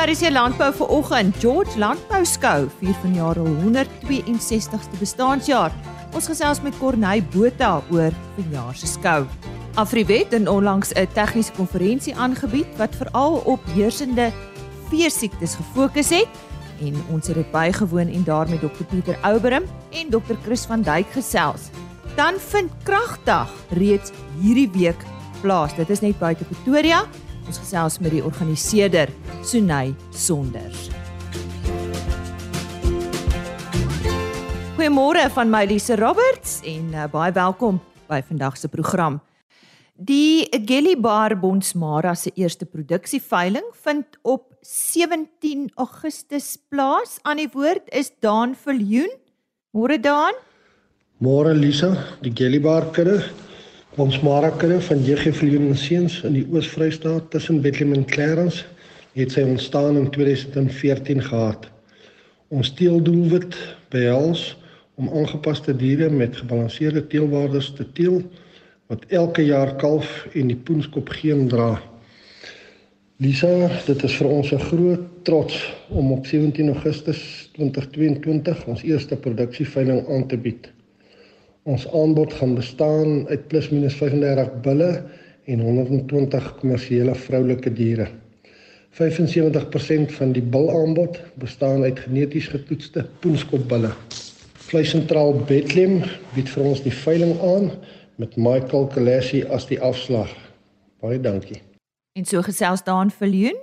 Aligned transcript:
RC 0.00 0.30
Landbou 0.32 0.70
vir 0.72 0.88
oggend. 0.88 1.36
George 1.42 1.76
Landbou 1.78 2.24
Skou 2.24 2.70
vier 2.78 2.94
vanjaar 3.02 3.36
al 3.36 3.50
162ste 3.60 4.96
bestaanjaar. 4.96 5.74
Ons 6.16 6.28
gesels 6.30 6.62
met 6.64 6.78
Corneil 6.80 7.20
Botha 7.34 7.82
oor 7.92 8.16
vanjaar 8.38 8.78
se 8.80 8.88
skou. 8.88 9.26
Afriwet 9.76 10.32
het 10.32 10.48
onlangs 10.48 10.94
'n 10.94 11.06
tegniese 11.12 11.52
konferensie 11.52 12.16
aangebied 12.16 12.66
wat 12.78 12.96
veral 12.96 13.42
op 13.44 13.60
heersende 13.74 14.32
veesiektes 14.88 15.54
gefokus 15.54 16.08
het 16.08 16.28
en 16.80 16.96
ons 17.12 17.26
het 17.26 17.36
dit 17.36 17.50
bygewoon 17.50 18.08
en 18.08 18.24
daarmee 18.24 18.58
Dr 18.58 18.84
Pieter 18.88 19.18
Ouberim 19.22 19.64
en 19.90 20.10
Dr 20.10 20.34
Chris 20.44 20.64
van 20.64 20.82
Duyk 20.82 21.12
gesels. 21.12 21.68
Dan 22.16 22.34
vind 22.38 22.70
kragdag 22.82 23.52
reeds 23.70 24.10
hierdie 24.40 24.70
week 24.72 25.04
plaas. 25.40 25.74
Dit 25.74 25.90
is 25.90 26.00
net 26.00 26.18
buite 26.18 26.44
Pretoria. 26.44 27.04
Ons 27.50 27.58
gesels 27.58 27.96
met 27.98 28.12
die 28.14 28.20
organiseerder, 28.22 29.10
Sunay 29.42 29.88
Sonders. 30.14 30.84
Goeiemôre 34.76 35.24
van 35.34 35.50
my 35.50 35.64
Lise 35.66 35.96
Roberts 35.98 36.60
en 36.62 36.94
uh, 36.94 37.08
baie 37.10 37.34
welkom 37.34 37.80
by 38.06 38.20
vandag 38.28 38.54
se 38.60 38.70
program. 38.70 39.18
Die 39.98 40.46
Gelly 40.62 40.94
Bar 40.94 41.34
Bonsmara 41.42 42.14
se 42.14 42.30
eerste 42.38 42.70
produksieveiling 42.70 43.66
vind 43.82 44.20
op 44.22 44.46
17 44.62 45.72
Augustus 45.74 46.54
plaas. 46.70 47.18
Aan 47.26 47.42
die 47.42 47.50
woord 47.50 47.90
is 47.90 48.14
Daan 48.22 48.54
Viljoen. 48.54 49.10
Môre 49.74 49.98
Daan. 49.98 50.38
Môre 51.18 51.58
Lisa, 51.58 51.96
die 52.22 52.30
Gelly 52.30 52.62
Bar 52.62 52.92
kudde 52.94 53.24
Ons 53.98 54.20
Marakere 54.22 54.76
van 54.86 55.00
JG 55.02 55.32
Viljoen 55.34 55.72
Seuns 55.74 56.20
in 56.22 56.36
die 56.36 56.44
Oos-Vrystaat 56.46 57.24
tussen 57.32 57.58
Bethlehem 57.58 57.96
en 57.96 58.04
Clarence 58.06 58.62
het 59.18 59.34
sy 59.34 59.42
ontstaan 59.42 59.98
in 59.98 60.06
2014 60.14 61.24
gehad. 61.26 61.66
Ons 62.54 62.70
teeldoelwit 62.78 63.58
behels 63.90 64.44
om 64.94 65.10
aangepaste 65.10 65.74
diere 65.74 66.06
met 66.06 66.38
gebalanseerde 66.38 67.02
teelwaardes 67.10 67.72
te 67.74 67.88
teel 67.98 68.22
wat 68.86 69.02
elke 69.10 69.42
jaar 69.42 69.74
kalf 69.82 70.28
en 70.38 70.54
die 70.54 70.60
poenskop 70.70 71.10
geen 71.18 71.48
dra. 71.50 71.72
Lisa, 73.18 73.50
dit 73.90 74.06
is 74.06 74.18
vir 74.22 74.30
ons 74.30 74.52
'n 74.54 74.66
groot 74.70 75.24
trots 75.26 75.58
om 75.88 76.12
op 76.12 76.26
17 76.26 76.70
Augustus 76.78 77.50
2022 77.58 78.66
ons 78.66 78.82
eerste 78.82 79.16
produksieveiling 79.16 80.06
aan 80.08 80.28
te 80.28 80.38
bied. 80.38 80.70
Ons 81.68 81.84
aanbod 81.92 82.32
gaan 82.32 82.54
bestaan 82.56 83.26
uit 83.28 83.48
plus 83.48 83.68
minus 83.68 83.94
35 84.00 84.60
bulle 84.64 85.04
en 85.44 85.60
120 85.60 86.46
kommersiële 86.60 87.14
vroulike 87.14 87.72
diere. 87.72 88.08
75% 88.96 90.14
van 90.16 90.32
die 90.32 90.42
bulaanbod 90.42 91.20
bestaan 91.34 91.82
uit 91.82 92.00
geneties 92.00 92.48
getoetste 92.48 93.04
poenskopbulle. 93.20 93.92
Vleisentraal 94.70 95.36
Bethlehem 95.44 96.00
bied 96.34 96.48
vir 96.48 96.64
ons 96.64 96.80
die 96.82 96.94
veiling 96.94 97.36
aan 97.44 97.70
met 98.16 98.36
Michael 98.36 98.88
Kalesi 98.88 99.44
as 99.52 99.68
die 99.68 99.80
afslag. 99.80 100.32
Baie 101.00 101.20
dankie. 101.20 101.60
En 102.16 102.24
so 102.24 102.40
gesels 102.42 102.84
daan 102.84 103.12
Viljoen 103.12 103.58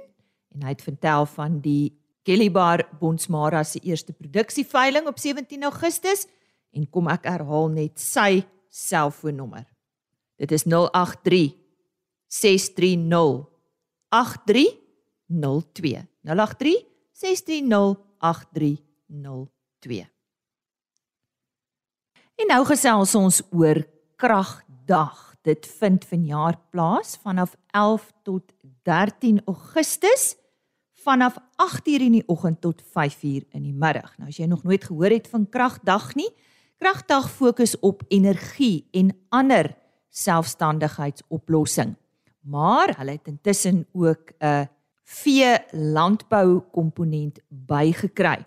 en 0.54 0.70
hy 0.70 0.78
het 0.78 0.86
vertel 0.86 1.26
van 1.34 1.60
die 1.66 1.98
Kelly 2.28 2.52
Bar 2.52 2.86
Bonsmara 3.00 3.64
se 3.64 3.80
eerste 3.84 4.14
produksieveiling 4.14 5.08
op 5.08 5.20
17 5.20 5.64
Augustus 5.64 6.28
en 6.72 6.90
kom 6.90 7.08
ek 7.12 7.26
herhaal 7.30 7.70
net 7.74 8.00
sy 8.00 8.44
selfoonnommer. 8.70 9.66
Dit 10.38 10.52
is 10.52 10.64
083 10.68 11.56
630 12.28 13.48
8302. 14.10 16.08
083 16.22 16.86
630 17.14 18.04
8302. 18.20 20.08
En 22.38 22.52
nou 22.54 22.64
gesels 22.70 23.16
ons 23.18 23.42
oor 23.50 23.82
kragdag. 24.20 25.24
Dit 25.48 25.66
vind 25.80 26.04
vanjaar 26.06 26.58
plaas 26.74 27.16
vanaf 27.24 27.56
11 27.72 28.12
tot 28.28 28.54
13 28.86 29.42
Augustus 29.46 30.36
vanaf 31.08 31.38
8:00 31.56 32.04
in 32.04 32.12
die 32.20 32.28
oggend 32.28 32.62
tot 32.62 32.82
5:00 32.84 33.48
in 33.56 33.64
die 33.64 33.74
middag. 33.74 34.18
Nou 34.18 34.28
as 34.30 34.38
jy 34.38 34.46
nog 34.46 34.64
nooit 34.64 34.84
gehoor 34.84 35.10
het 35.10 35.28
van 35.28 35.50
kragdag 35.50 36.16
nie, 36.16 36.30
Kragdag 36.78 37.32
fokus 37.34 37.74
op 37.80 38.04
energie 38.08 38.86
en 38.94 39.10
ander 39.34 39.72
selfstandigheidsoplossing. 40.14 41.96
Maar 42.46 42.94
hulle 43.00 43.16
het 43.18 43.28
intussen 43.28 43.88
ook 43.94 44.32
'n 44.40 44.70
vee 45.04 45.58
landbou 45.72 46.62
komponent 46.72 47.40
bygekry. 47.50 48.46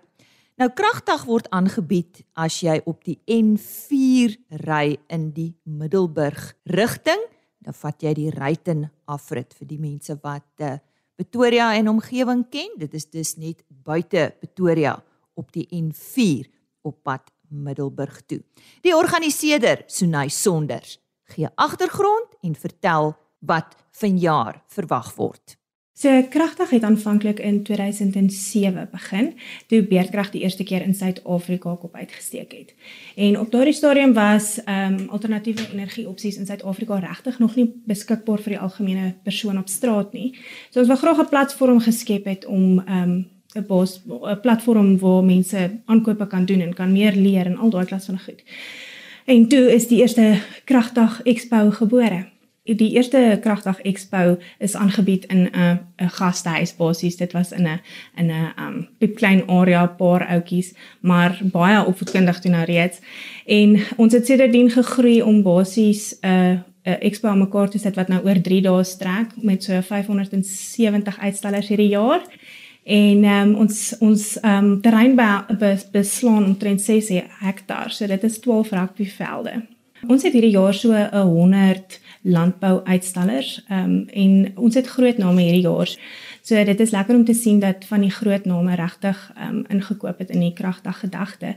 Nou 0.56 0.70
Kragdag 0.70 1.24
word 1.24 1.50
aangebied 1.50 2.22
as 2.32 2.60
jy 2.60 2.80
op 2.84 3.04
die 3.04 3.19
N4 3.26 4.36
ry 4.48 4.98
in 5.06 5.30
die 5.32 5.56
Middelburg 5.62 6.54
rigting, 6.64 7.26
dan 7.58 7.74
vat 7.74 8.02
jy 8.02 8.14
die 8.14 8.30
Ryten 8.30 8.92
afrit 9.04 9.54
vir 9.54 9.66
die 9.66 9.78
mense 9.78 10.19
wat 10.22 10.60
uh, 10.60 10.78
Pretoria 11.16 11.74
en 11.74 11.88
omgewing 11.88 12.48
ken. 12.48 12.70
Dit 12.78 12.94
is 12.94 13.10
dus 13.10 13.36
net 13.36 13.64
buite 13.69 14.34
Pretoria 14.38 15.02
op 15.34 15.52
die 15.52 15.66
N4 15.72 16.46
op 16.82 17.02
pad 17.02 17.30
Middelburg 17.50 18.22
toe. 18.27 18.43
Die 18.81 18.97
organiseerder, 18.97 19.83
Sunay 19.87 20.28
Sonders, 20.28 20.99
gee 21.31 21.49
agtergrond 21.55 22.37
en 22.43 22.55
vertel 22.55 23.16
wat 23.38 23.77
vanjaar 23.91 24.62
verwag 24.69 25.15
word. 25.15 25.61
So 26.00 26.22
kragtig 26.33 26.71
het 26.71 26.83
aanvanklik 26.83 27.38
in 27.38 27.62
2007 27.62 28.88
begin 28.93 29.34
toe 29.66 29.83
beerdkrag 29.84 30.31
die 30.31 30.41
eerste 30.41 30.65
keer 30.65 30.81
in 30.83 30.94
Suid-Afrika 30.94 31.75
kop 31.77 31.94
uitgesteek 31.94 32.53
het. 32.53 32.75
En 33.16 33.37
op 33.41 33.50
daardie 33.53 33.77
stadium 33.77 34.15
was 34.17 34.62
ehm 34.65 34.94
um, 34.94 35.09
alternatiewe 35.09 35.67
energieopsies 35.72 36.37
in 36.37 36.47
Suid-Afrika 36.47 36.99
regtig 36.99 37.38
nog 37.38 37.56
nie 37.56 37.82
beskikbaar 37.84 38.41
vir 38.41 38.56
die 38.56 38.61
algemene 38.61 39.15
persoon 39.22 39.59
op 39.59 39.69
straat 39.69 40.12
nie. 40.12 40.38
So 40.71 40.81
ons 40.81 40.88
wou 40.88 40.99
graag 40.99 41.21
'n 41.21 41.28
platform 41.28 41.81
geskep 41.81 42.25
het 42.25 42.47
om 42.47 42.78
ehm 42.78 43.03
um, 43.03 43.39
'n 43.55 43.66
bos 43.66 44.03
'n 44.06 44.41
platform 44.41 44.99
waar 44.99 45.25
mense 45.25 45.71
aankope 45.84 46.27
kan 46.27 46.44
doen 46.44 46.61
en 46.61 46.75
kan 46.75 46.93
meer 46.93 47.15
leer 47.15 47.47
en 47.47 47.56
al 47.56 47.71
daai 47.71 47.87
klas 47.87 48.05
van 48.05 48.19
goed. 48.19 48.43
En 49.25 49.49
toe 49.49 49.72
is 49.72 49.88
die 49.88 50.00
eerste 50.00 50.38
Kragdag 50.65 51.22
Expo 51.22 51.71
gebore. 51.71 52.27
Die 52.65 52.93
eerste 52.93 53.38
Kragdag 53.43 53.81
Expo 53.81 54.38
is 54.59 54.75
aangebied 54.77 55.25
in 55.25 55.49
'n 55.53 55.78
'n 55.99 56.09
gastehuis 56.09 56.77
basies. 56.77 57.16
Dit 57.16 57.33
was 57.33 57.53
in 57.53 57.66
'n 57.66 57.81
in 58.16 58.27
'n 58.27 58.53
um 58.59 58.88
piep 58.99 59.16
klein 59.16 59.49
area, 59.49 59.87
paar 59.87 60.27
ouetjies, 60.27 60.75
maar 61.00 61.41
baie 61.43 61.84
opvoedkundig 61.84 62.41
toe 62.41 62.50
nou 62.50 62.65
reeds. 62.65 63.00
En 63.47 63.81
ons 63.97 64.12
het 64.12 64.27
sedertdien 64.27 64.71
gegroei 64.71 65.22
om 65.22 65.43
basies 65.43 66.19
'n 66.21 66.27
uh, 66.27 66.59
'n 66.84 67.00
expo 67.00 67.28
aan 67.28 67.38
mekaar 67.38 67.69
te 67.69 67.78
sit 67.78 67.94
wat 67.94 68.09
nou 68.09 68.25
oor 68.25 68.41
3 68.41 68.62
dae 68.62 68.84
strek 68.84 69.43
met 69.43 69.65
so 69.65 69.81
570 69.81 71.19
uitstallers 71.19 71.69
hierdie 71.69 71.88
jaar. 71.88 72.22
En 72.84 73.24
ehm 73.24 73.48
um, 73.48 73.54
ons 73.54 73.96
ons 73.98 74.41
ehm 74.41 74.64
um, 74.64 74.80
terrein 74.80 75.16
be, 75.16 75.76
beslaan 75.92 76.44
omtrent 76.44 76.80
6 76.80 77.10
hektaar. 77.41 77.91
So 77.91 78.06
dit 78.06 78.22
is 78.22 78.38
12 78.38 78.70
rugbyvelde. 78.70 79.64
Ons 80.08 80.22
het 80.22 80.32
hierdie 80.32 80.56
jaar 80.56 80.74
so 80.74 80.92
'n 80.92 81.26
100 81.26 82.00
landbou 82.22 82.80
uitstallers 82.84 83.64
ehm 83.69 83.84
um, 83.84 84.08
en 84.08 84.52
ons 84.56 84.74
het 84.74 84.86
groot 84.86 85.19
name 85.19 85.42
hierdie 85.42 85.69
jaar. 85.69 85.98
So 86.42 86.64
dit 86.64 86.80
is 86.80 86.90
lekker 86.90 87.14
om 87.14 87.24
te 87.24 87.34
sien 87.34 87.60
dat 87.60 87.84
van 87.84 88.00
die 88.00 88.10
groot 88.10 88.44
name 88.44 88.74
regtig 88.74 89.32
ehm 89.36 89.56
um, 89.56 89.64
ingekoop 89.68 90.18
het 90.18 90.30
in 90.30 90.40
die 90.40 90.52
kragtig 90.52 90.98
gedagte. 90.98 91.54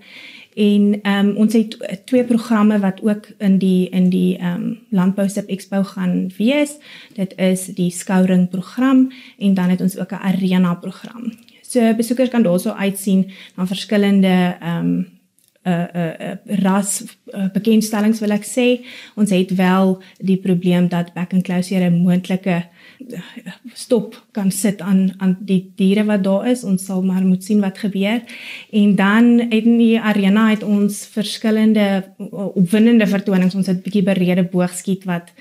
En 0.55 0.99
ehm 1.01 1.27
um, 1.27 1.35
ons 1.35 1.53
het 1.53 1.77
twee 2.05 2.23
programme 2.23 2.79
wat 2.79 3.01
ook 3.03 3.27
in 3.37 3.57
die 3.57 3.89
in 3.89 4.09
die 4.09 4.37
ehm 4.37 4.61
um, 4.61 4.79
Landbou 4.89 5.29
Sub 5.29 5.47
Expo 5.47 5.83
gaan 5.83 6.31
wees. 6.37 6.77
Dit 7.13 7.33
is 7.35 7.65
die 7.65 7.91
skouring 7.91 8.49
program 8.49 9.11
en 9.37 9.53
dan 9.53 9.69
het 9.69 9.81
ons 9.81 9.97
ook 9.97 10.11
'n 10.11 10.23
arena 10.23 10.73
program. 10.73 11.33
So 11.61 11.95
besoekers 11.95 12.29
kan 12.29 12.43
daarso 12.43 12.69
uitsien 12.69 13.31
na 13.55 13.65
verskillende 13.65 14.57
ehm 14.59 14.85
um, 14.85 15.07
uh, 15.65 15.87
uh, 15.95 16.35
ras 16.63 17.03
uh, 17.33 17.47
bekendstellings 17.53 18.19
wil 18.19 18.35
ek 18.35 18.45
sê. 18.47 18.67
Ons 19.15 19.31
het 19.31 19.55
wel 19.55 19.97
die 20.19 20.37
probleem 20.37 20.89
dat 20.91 21.13
back 21.13 21.33
and 21.33 21.45
closure 21.47 21.89
'n 21.89 22.01
moontlike 22.03 22.63
stop 23.73 24.15
kan 24.31 24.51
sit 24.51 24.81
aan 24.81 25.13
aan 25.17 25.37
die 25.39 25.71
diere 25.75 26.03
wat 26.05 26.23
daar 26.23 26.47
is. 26.47 26.63
Ons 26.63 26.85
sal 26.85 27.03
maar 27.03 27.23
moet 27.25 27.43
sien 27.43 27.61
wat 27.61 27.77
gebeur. 27.77 28.21
En 28.71 28.95
dan 28.95 29.39
in 29.39 29.77
die 29.77 29.99
arena 29.99 30.49
het 30.49 30.63
ons 30.63 31.05
verskillende 31.07 32.03
opwindende 32.53 33.07
vertonings. 33.07 33.55
Ons 33.55 33.67
het 33.67 33.77
'n 33.77 33.83
bietjie 33.83 34.03
berede 34.03 34.43
boogskiet 34.43 35.03
wat 35.03 35.31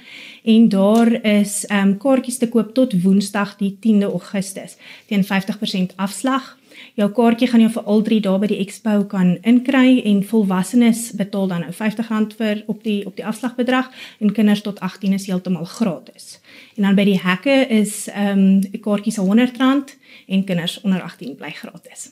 en 0.43 0.69
daar 0.69 1.23
is 1.23 1.65
ehm 1.65 1.87
um, 1.87 1.97
kaartjies 1.97 2.37
te 2.37 2.49
koop 2.49 2.73
tot 2.73 3.01
Woensdag 3.01 3.57
die 3.57 3.77
10de 3.79 4.05
Augustus 4.05 4.75
teen 5.07 5.23
50% 5.23 5.95
afslag 5.95 6.59
Jou 6.99 7.07
kaartjie 7.15 7.47
gaan 7.47 7.63
jy 7.63 7.69
vir 7.71 7.85
al 7.93 8.01
3 8.07 8.19
dae 8.25 8.39
by 8.41 8.47
die 8.51 8.59
expo 8.63 8.93
kan 9.11 9.35
inkry 9.47 10.01
en 10.11 10.23
volwassenes 10.27 11.11
betaal 11.19 11.47
dan 11.51 11.65
nou 11.65 11.71
R50 11.71 12.35
vir 12.39 12.63
op 12.67 12.83
die 12.83 12.99
op 13.07 13.15
die 13.15 13.27
afslagbedrag 13.27 13.91
en 14.19 14.33
kinders 14.35 14.63
tot 14.65 14.79
18 14.79 15.13
is 15.13 15.27
heeltemal 15.29 15.65
gratis. 15.65 16.40
En 16.75 16.83
dan 16.83 16.95
by 16.95 17.03
die 17.03 17.19
hekke 17.19 17.67
is 17.67 18.07
ehm 18.07 18.39
um, 18.39 18.81
kaartjies 18.81 19.19
R100 19.19 19.95
en 20.27 20.45
kinders 20.45 20.81
onder 20.81 21.01
18 21.01 21.35
bly 21.35 21.51
gratis. 21.51 22.11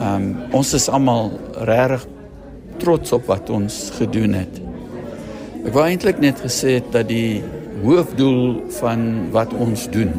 Ehm 0.00 0.14
um, 0.14 0.34
ons 0.56 0.72
is 0.74 0.88
almal 0.88 1.30
regtig 1.66 2.06
trots 2.80 3.12
op 3.12 3.26
wat 3.28 3.50
ons 3.50 3.90
gedoen 3.98 4.34
het. 4.38 4.60
Ek 5.66 5.74
wou 5.76 5.84
eintlik 5.84 6.20
net 6.22 6.40
gesê 6.40 6.78
het 6.78 6.88
dat 6.94 7.10
die 7.10 7.42
hoofdoel 7.82 8.62
van 8.80 9.02
wat 9.34 9.52
ons 9.52 9.86
doen 9.92 10.12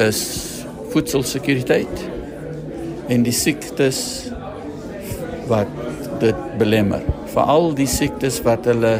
is 0.00 0.20
voedselsekuriteit 0.92 2.04
en 3.12 3.24
die 3.26 3.34
siektes 3.34 4.00
wat 5.48 5.68
dit 6.22 6.40
belemmer. 6.60 7.04
Veral 7.32 7.72
die 7.76 7.88
siektes 7.88 8.40
wat 8.46 8.68
hulle 8.68 8.98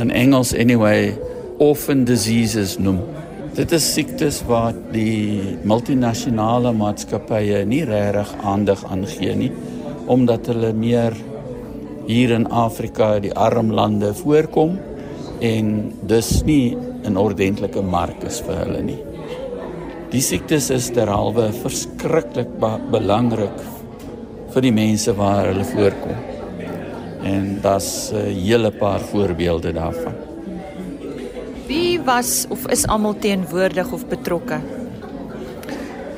in 0.00 0.10
Engels 0.14 0.54
anyway 0.54 1.14
orphan 1.62 2.04
diseases 2.06 2.78
noem. 2.78 3.02
Dit 3.54 3.70
is 3.70 3.84
siektes 3.86 4.40
wat 4.48 4.74
die 4.90 5.54
multinasjonale 5.62 6.72
maatskappye 6.74 7.60
nie 7.70 7.84
regtig 7.86 8.32
aandag 8.42 8.82
aan 8.90 9.04
gee 9.06 9.36
nie 9.38 9.52
omdat 10.10 10.50
hulle 10.50 10.72
meer 10.74 11.14
hier 12.08 12.34
in 12.34 12.48
Afrika 12.50 13.12
die 13.22 13.30
arm 13.30 13.70
lande 13.70 14.10
voorkom 14.18 14.74
en 15.38 15.70
dus 16.02 16.42
nie 16.50 16.74
'n 17.06 17.16
ordentlike 17.16 17.82
mark 17.82 18.26
is 18.26 18.40
vir 18.40 18.58
hulle 18.64 18.82
nie. 18.82 18.98
Die 20.10 20.20
siektes 20.20 20.70
is 20.70 20.90
derhalwe 20.90 21.52
verskriklik 21.52 22.50
belangrik 22.90 23.58
vir 24.50 24.62
die 24.62 24.74
mense 24.74 25.14
waar 25.14 25.46
hulle 25.46 25.64
voorkom. 25.64 26.18
En 27.22 27.60
daar's 27.62 28.12
'n 28.12 28.34
hele 28.34 28.70
paar 28.70 29.00
voorbeelde 29.00 29.72
daarvan. 29.72 30.33
Wie 31.66 32.00
was 32.04 32.44
of 32.52 32.66
is 32.68 32.84
almal 32.86 33.14
teenwoordig 33.16 33.92
of 33.92 34.04
betrokke? 34.08 34.58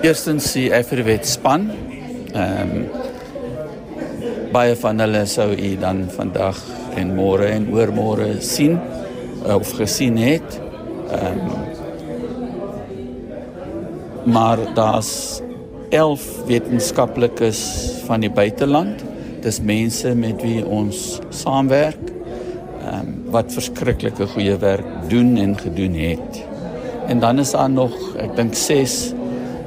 Eerstens 0.02 0.48
die 0.56 0.72
Afriwet 0.74 1.26
span. 1.26 1.70
Ehm 2.32 2.72
um, 2.76 2.86
baie 4.54 4.76
van 4.78 5.02
hulle 5.02 5.24
sou 5.28 5.50
u 5.52 5.70
dan 5.76 6.06
vandag 6.14 6.58
en 6.96 7.10
môre 7.18 7.50
en 7.52 7.66
oormôre 7.74 8.28
sien 8.40 8.78
of 9.44 9.70
gesien 9.78 10.18
het. 10.18 10.58
Ehm 11.10 11.38
um, 11.44 11.64
maar 14.26 14.58
daar's 14.74 15.40
11 15.94 16.26
wetenskaplikes 16.48 17.62
van 18.08 18.26
die 18.26 18.30
buiteland. 18.30 19.04
Dis 19.46 19.60
mense 19.62 20.14
met 20.18 20.42
wie 20.42 20.66
ons 20.66 21.20
saamwerk 21.30 22.15
wat 23.36 23.52
verskriklike 23.52 24.26
goeie 24.32 24.56
werk 24.62 24.88
doen 25.10 25.36
en 25.36 25.54
gedoen 25.58 25.94
het. 26.00 26.42
En 27.06 27.20
dan 27.22 27.38
is 27.38 27.52
daar 27.54 27.70
nog, 27.70 27.94
ek 28.16 28.34
dink 28.38 28.56
6 28.56 28.96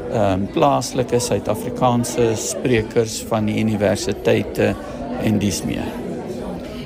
ehm 0.09 0.41
um, 0.41 0.45
plaaslike 0.49 1.19
Suid-Afrikaanse 1.21 2.31
sprekers 2.41 3.19
van 3.29 3.45
die 3.45 3.59
universiteite 3.61 4.71
en 5.21 5.37
dis 5.37 5.59
meer. 5.67 5.85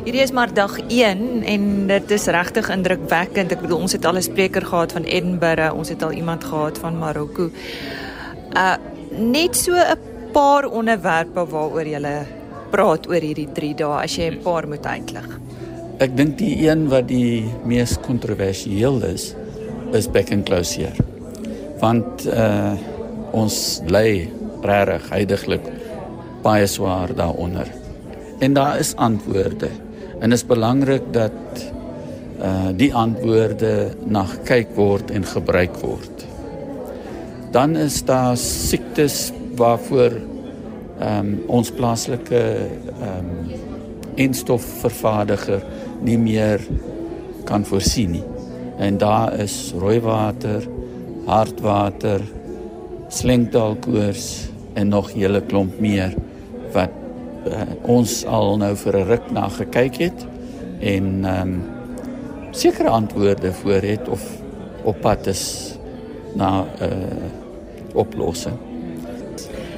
Hierdie 0.04 0.26
is 0.26 0.34
maar 0.36 0.52
dag 0.52 0.76
1 0.92 1.46
en 1.48 1.70
dit 1.88 2.12
is 2.12 2.26
regtig 2.36 2.68
indrukwekkend. 2.74 3.56
Ek 3.56 3.62
bedoel 3.64 3.86
ons 3.86 3.96
het 3.96 4.06
al 4.06 4.20
'n 4.20 4.28
spreker 4.28 4.66
gehad 4.68 4.92
van 4.92 5.08
Edinburgh, 5.08 5.72
ons 5.72 5.90
het 5.90 6.04
al 6.04 6.12
iemand 6.12 6.44
gehad 6.44 6.78
van 6.78 7.00
Marokko. 7.00 7.50
Uh 8.52 8.76
net 9.16 9.56
so 9.56 9.72
'n 9.72 9.98
paar 10.34 10.66
onderwerpe 10.66 11.46
waaroor 11.48 11.88
jy 11.88 12.26
praat 12.72 13.08
oor 13.08 13.22
hierdie 13.22 13.48
3 13.54 13.74
dae 13.76 14.04
as 14.04 14.18
jy 14.18 14.30
'n 14.32 14.42
paar 14.44 14.68
moet 14.68 14.86
uitlig. 14.86 15.53
Ek 16.02 16.16
dink 16.18 16.40
die 16.40 16.56
een 16.66 16.88
wat 16.90 17.06
die 17.12 17.44
mees 17.70 17.94
kontroversieel 18.02 18.98
is, 19.06 19.34
is 19.94 20.08
back 20.10 20.32
and 20.34 20.46
close 20.48 20.74
hier. 20.80 20.96
Want 21.84 22.26
uh 22.34 22.74
ons 23.34 23.56
lê 23.90 24.30
regtig 24.62 25.08
heidaglik 25.10 25.64
baie 26.46 26.68
swaar 26.70 27.10
daaronder. 27.18 27.66
En 28.46 28.54
daar 28.54 28.78
is 28.78 28.92
antwoorde. 29.02 29.72
En 30.22 30.32
is 30.32 30.46
belangrik 30.46 31.08
dat 31.14 31.64
uh 32.42 32.70
die 32.78 32.92
antwoorde 32.94 33.94
na 34.06 34.26
gekyk 34.30 34.74
word 34.78 35.14
en 35.14 35.26
gebruik 35.26 35.78
word. 35.82 36.26
Dan 37.54 37.78
is 37.78 38.02
daar 38.06 38.38
siektes 38.38 39.32
waarvoor 39.58 40.18
ehm 41.00 41.20
um, 41.20 41.38
ons 41.62 41.70
plaaslike 41.74 42.42
ehm 42.42 43.30
um, 43.30 43.73
enstofvervaardiger 44.16 45.64
nie 46.02 46.18
meer 46.18 46.62
kan 47.46 47.66
voorsien 47.66 48.12
nie. 48.12 48.24
En 48.78 48.98
daar 48.98 49.40
is 49.40 49.74
rooi 49.78 50.00
water, 50.00 50.68
hartwater, 51.26 52.22
slengdalkoors 53.08 54.50
en 54.74 54.88
nog 54.88 55.12
'n 55.14 55.20
hele 55.20 55.42
klomp 55.42 55.80
meer 55.80 56.14
wat 56.72 56.90
uh, 57.48 57.62
ons 57.82 58.26
al 58.26 58.58
nou 58.58 58.76
vir 58.76 58.98
'n 58.98 59.08
ruk 59.08 59.32
na 59.32 59.48
gekyk 59.50 59.96
het 59.98 60.26
en 60.80 61.26
ehm 61.26 61.42
um, 61.42 61.64
sekere 62.52 62.90
antwoorde 62.90 63.54
voor 63.54 63.82
het 63.82 64.10
of 64.10 64.22
op 64.84 65.02
pad 65.02 65.28
is 65.28 65.74
na 66.36 66.62
'n 66.62 66.84
uh, 66.84 66.88
eh, 66.88 66.98
oplossing. 67.94 68.58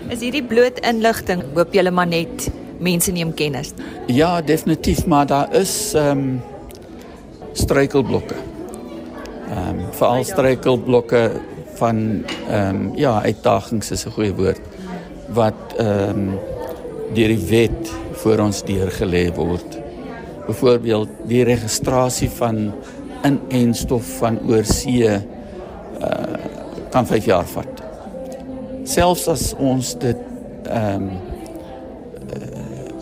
Is 0.09 0.19
hierdie 0.19 0.43
bloot 0.43 0.79
inligting, 0.79 1.43
hoop 1.53 1.73
julle 1.73 1.91
maar 1.91 2.07
net 2.07 2.51
mense 2.79 3.11
neem 3.11 3.33
kennis. 3.33 3.73
Ja, 4.07 4.41
definitief, 4.41 5.05
maar 5.05 5.25
daar 5.25 5.53
is 5.55 5.93
ehm 5.93 6.17
um, 6.17 6.41
struikelblokke. 7.53 8.35
Ehm 9.49 9.79
um, 9.79 9.85
veral 9.91 10.23
struikelblokke 10.23 11.31
van 11.75 12.23
ehm 12.49 12.75
um, 12.75 12.91
ja, 12.95 13.21
uitdagings 13.21 13.91
is 13.91 14.05
'n 14.05 14.11
goeie 14.11 14.33
woord 14.33 14.61
wat 15.27 15.75
ehm 15.77 16.09
um, 16.09 16.39
deur 17.13 17.27
die 17.27 17.45
wet 17.49 17.91
voor 18.11 18.39
ons 18.39 18.63
deurgelê 18.63 19.33
word. 19.35 19.79
Byvoorbeeld 20.47 21.09
die 21.27 21.43
registrasie 21.43 22.29
van 22.29 22.73
inenstof 23.49 24.17
van 24.17 24.39
oorsee 24.47 25.09
uh 25.09 25.21
kan 26.89 27.07
5 27.07 27.25
jaar 27.25 27.45
vat. 27.45 27.81
Selfs 28.83 29.27
as 29.27 29.53
ons 29.59 29.97
dit 29.99 30.17
ehm 30.63 31.01
um, 31.01 31.09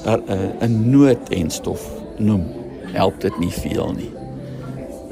'n 0.06 0.90
nood 0.90 1.30
en 1.30 1.50
stof 1.50 1.84
noem, 2.18 2.44
help 2.94 3.22
dit 3.22 3.40
nie 3.40 3.52
veel 3.52 3.94
nie. 3.96 4.12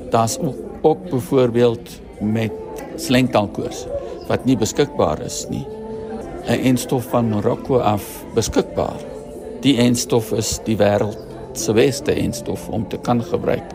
Daar's 0.09 0.37
ook, 0.39 0.55
ook 0.81 1.09
byvoorbeeld 1.09 1.89
met 2.19 2.51
slengtaalkoors 2.95 3.85
wat 4.27 4.45
nie 4.45 4.57
beskikbaar 4.57 5.21
is 5.21 5.45
nie. 5.49 5.65
'n 6.47 6.59
Enstof 6.71 7.03
van 7.03 7.29
Marokko 7.29 7.77
af 7.77 8.25
beskikbaar. 8.33 8.99
Die 9.61 9.77
enstof 9.77 10.31
is 10.31 10.59
die 10.65 10.77
wêreld 10.77 11.17
se 11.53 11.73
beste 11.73 12.11
enstof 12.11 12.69
om 12.69 12.87
te 12.87 12.97
kan 12.97 13.23
gebruik. 13.23 13.73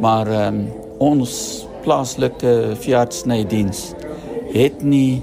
Maar 0.00 0.46
um, 0.46 0.68
ons 0.98 1.66
plaaslike 1.82 2.76
veeartsnydiens 2.78 3.92
het 4.52 4.82
nie 4.82 5.22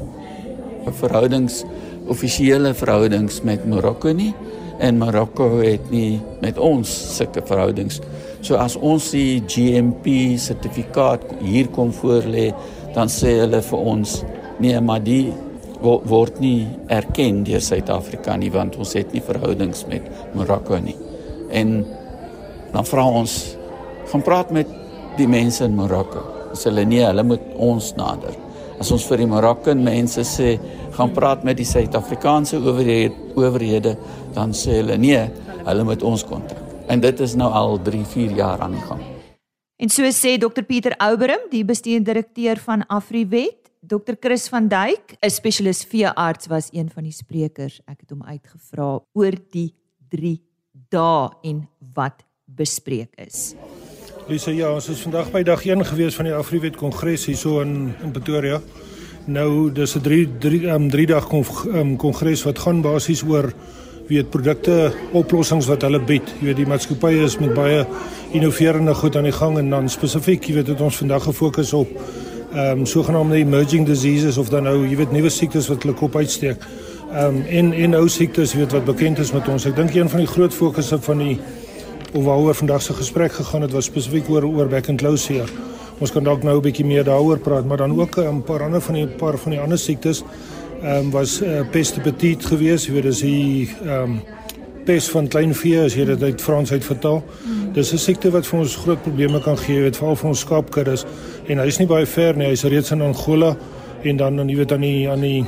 verhoudings 0.99 1.63
offisiële 2.09 2.73
verhoudings 2.77 3.41
met 3.47 3.65
Marokko 3.69 4.13
nie 4.15 4.33
en 4.79 4.97
Marokko 4.99 5.59
het 5.59 5.89
nie 5.91 6.21
met 6.41 6.57
ons 6.57 6.89
sulke 7.17 7.43
verhoudings. 7.45 7.99
So 8.41 8.55
as 8.55 8.77
ons 8.79 9.09
die 9.11 9.41
GMP 9.43 10.37
sertifikaat 10.39 11.25
hier 11.43 11.67
kom 11.75 11.91
voorlê, 11.95 12.49
dan 12.95 13.11
sê 13.11 13.35
hulle 13.41 13.59
vir 13.65 13.85
ons 13.93 14.21
nee, 14.63 14.79
maar 14.79 15.03
die 15.03 15.33
word 15.79 16.39
nie 16.43 16.67
erken 16.91 17.43
deur 17.47 17.63
Suid-Afrika 17.63 18.35
nie 18.39 18.51
want 18.51 18.75
ons 18.79 18.95
het 18.97 19.13
nie 19.15 19.23
verhoudings 19.23 19.85
met 19.91 20.07
Marokko 20.35 20.79
nie. 20.83 20.97
En 21.51 21.81
dan 22.73 22.87
vra 22.87 23.05
ons 23.07 23.39
gaan 24.11 24.23
praat 24.25 24.51
met 24.55 24.69
die 25.19 25.27
mense 25.27 25.63
in 25.67 25.75
Marokko. 25.75 26.23
Hulle 26.63 26.85
nee, 26.87 27.03
hulle 27.05 27.23
moet 27.27 27.43
ons 27.61 27.93
nader. 27.99 28.35
As 28.79 28.93
ons 28.95 29.03
vir 29.09 29.19
die 29.19 29.27
Marokkan 29.27 29.81
mense 29.83 30.23
sê 30.23 30.53
gaan 30.95 31.11
praat 31.11 31.43
met 31.43 31.57
die 31.59 31.67
Suid-Afrikaanse 31.67 32.61
owerhede, 32.61 33.11
owerhede, 33.35 33.95
dan 34.35 34.53
sê 34.55 34.77
hulle 34.79 34.95
nee, 34.95 35.19
hulle 35.65 35.83
moet 35.83 36.03
ons 36.07 36.23
kontak. 36.23 36.61
En 36.87 37.03
dit 37.03 37.19
is 37.25 37.35
nou 37.35 37.49
al 37.51 37.75
3, 37.83 38.05
4 38.07 38.37
jaar 38.39 38.63
aan 38.63 38.77
die 38.77 38.85
gang. 38.87 39.01
En 39.79 39.91
so 39.91 40.07
sê 40.15 40.37
Dr 40.39 40.63
Pieter 40.67 40.95
Ouberim, 41.03 41.43
die 41.51 41.65
bestuurende 41.67 42.13
direkteur 42.13 42.59
van 42.63 42.85
Afriwet, 42.87 43.69
Dr 43.79 44.15
Chris 44.19 44.47
van 44.51 44.67
Duyk, 44.71 45.15
'n 45.21 45.29
spesialis 45.29 45.83
veearts 45.83 46.47
was 46.47 46.69
een 46.71 46.89
van 46.89 47.03
die 47.03 47.15
sprekers. 47.15 47.81
Ek 47.87 47.99
het 48.01 48.09
hom 48.09 48.23
uitgevra 48.23 48.99
oor 49.13 49.35
die 49.51 49.73
3 50.09 50.39
dae 50.89 51.29
en 51.43 51.67
wat 51.93 52.23
bespreek 52.45 53.11
is. 53.15 53.55
Lisa, 54.29 54.51
ja, 54.53 54.67
ons 54.69 54.85
is 54.93 54.99
vandag 55.01 55.31
by 55.33 55.39
dag 55.41 55.63
1 55.65 55.79
gewees 55.89 56.13
van 56.13 56.27
die 56.27 56.33
Afriwet 56.37 56.75
Kongres 56.77 57.23
hier 57.25 57.37
so 57.37 57.63
in 57.63 57.95
in 58.05 58.11
Pretoria. 58.13 58.59
Nou, 59.25 59.71
dis 59.73 59.95
'n 59.95 60.01
3 60.05 60.27
3 60.39 60.67
um 60.69 60.89
3 60.89 61.05
dag 61.07 61.25
um, 61.33 61.95
kongres 61.97 62.43
wat 62.43 62.59
gaan 62.59 62.81
basies 62.81 63.23
oor 63.23 63.51
weet 64.07 64.29
produkte 64.29 64.93
oplossings 65.13 65.65
wat 65.65 65.81
hulle 65.81 65.99
bied. 65.99 66.29
Jy 66.41 66.45
weet 66.45 66.55
die 66.55 66.67
maatskappye 66.67 67.23
is 67.25 67.39
met 67.39 67.53
baie 67.53 67.87
innoverende 68.31 68.93
goed 68.93 69.15
aan 69.15 69.23
die 69.23 69.33
gang 69.33 69.57
en 69.57 69.69
dan 69.69 69.89
spesifiek, 69.89 70.43
jy 70.43 70.53
weet 70.53 70.67
het 70.67 70.81
ons 70.81 70.97
vandag 70.97 71.23
gefokus 71.23 71.73
op 71.73 71.89
um, 72.53 72.85
sogenaamde 72.85 73.35
emerging 73.35 73.85
diseases 73.85 74.37
of 74.37 74.49
dan 74.49 74.63
nou, 74.63 74.87
jy 74.87 74.95
weet 74.95 75.11
nuwe 75.11 75.29
siektes 75.29 75.67
wat 75.69 75.83
hulle 75.83 75.95
kop 75.95 76.15
uitsteek. 76.15 76.61
Um, 77.09 77.41
en 77.49 77.73
en 77.73 77.95
ou 77.95 78.07
siektes 78.07 78.53
weet 78.53 78.71
wat 78.71 78.85
bekend 78.85 79.17
is 79.19 79.31
met 79.33 79.47
ons. 79.47 79.65
Ek 79.65 79.75
dink 79.75 79.95
een 79.95 80.09
van 80.09 80.19
die 80.19 80.29
groot 80.29 80.53
fokusse 80.53 80.99
van 81.01 81.17
die 81.17 81.39
of 82.13 82.23
waaroor 82.23 82.55
vandag 82.55 82.81
se 82.81 82.93
gesprek 82.93 83.31
gegaan 83.31 83.61
het 83.61 83.71
was 83.71 83.85
spesifiek 83.85 84.29
oor 84.29 84.43
oor 84.43 84.67
back 84.67 84.89
and 84.89 84.99
close 84.99 85.33
hier. 85.33 85.49
Ons 85.99 86.11
kan 86.11 86.23
dalk 86.23 86.43
nou 86.43 86.57
'n 86.57 86.61
bietjie 86.61 86.85
meer 86.85 87.03
daaroor 87.03 87.39
praat, 87.39 87.65
maar 87.65 87.77
dan 87.77 87.99
ook 87.99 88.17
'n 88.17 88.41
paar 88.43 88.63
ander 88.63 88.81
van 88.81 88.95
die 88.95 89.07
paar 89.07 89.37
van 89.37 89.51
die 89.51 89.59
ander 89.59 89.77
siektes 89.77 90.23
ehm 90.81 90.95
um, 90.95 91.11
was 91.11 91.41
uh, 91.41 91.61
peste 91.71 91.99
petit 91.99 92.45
geweest, 92.45 92.85
jy 92.85 92.93
weet 92.93 93.03
dis 93.03 93.21
die 93.21 93.69
ehm 93.83 94.03
um, 94.03 94.21
pes 94.85 95.09
van 95.09 95.27
kleinvee 95.27 95.83
as 95.83 95.93
jy 95.93 96.05
dit 96.05 96.23
uit 96.23 96.41
Frans 96.41 96.71
uit 96.71 96.85
vertaal. 96.85 97.23
Mm. 97.23 97.73
Dis 97.73 97.93
'n 97.93 97.97
siekte 97.97 98.31
wat 98.31 98.47
vir 98.47 98.59
ons 98.59 98.75
groot 98.75 99.01
probleme 99.01 99.41
kan 99.41 99.57
gee, 99.57 99.81
weet 99.81 99.97
veral 99.97 100.15
vir 100.15 100.29
ons 100.29 100.39
skaapkuddes 100.39 101.05
en 101.47 101.57
hy 101.57 101.67
is 101.67 101.77
nie 101.79 101.87
baie 101.87 102.05
ver 102.05 102.37
nie, 102.37 102.47
hy's 102.47 102.63
reeds 102.63 102.91
in 102.91 103.01
Angola 103.01 103.57
en 104.03 104.17
dan 104.17 104.35
dan 104.35 104.49
jy 104.49 104.55
weet 104.55 104.71
aan 104.71 104.81
die 104.81 105.09
aan 105.09 105.21
die 105.21 105.45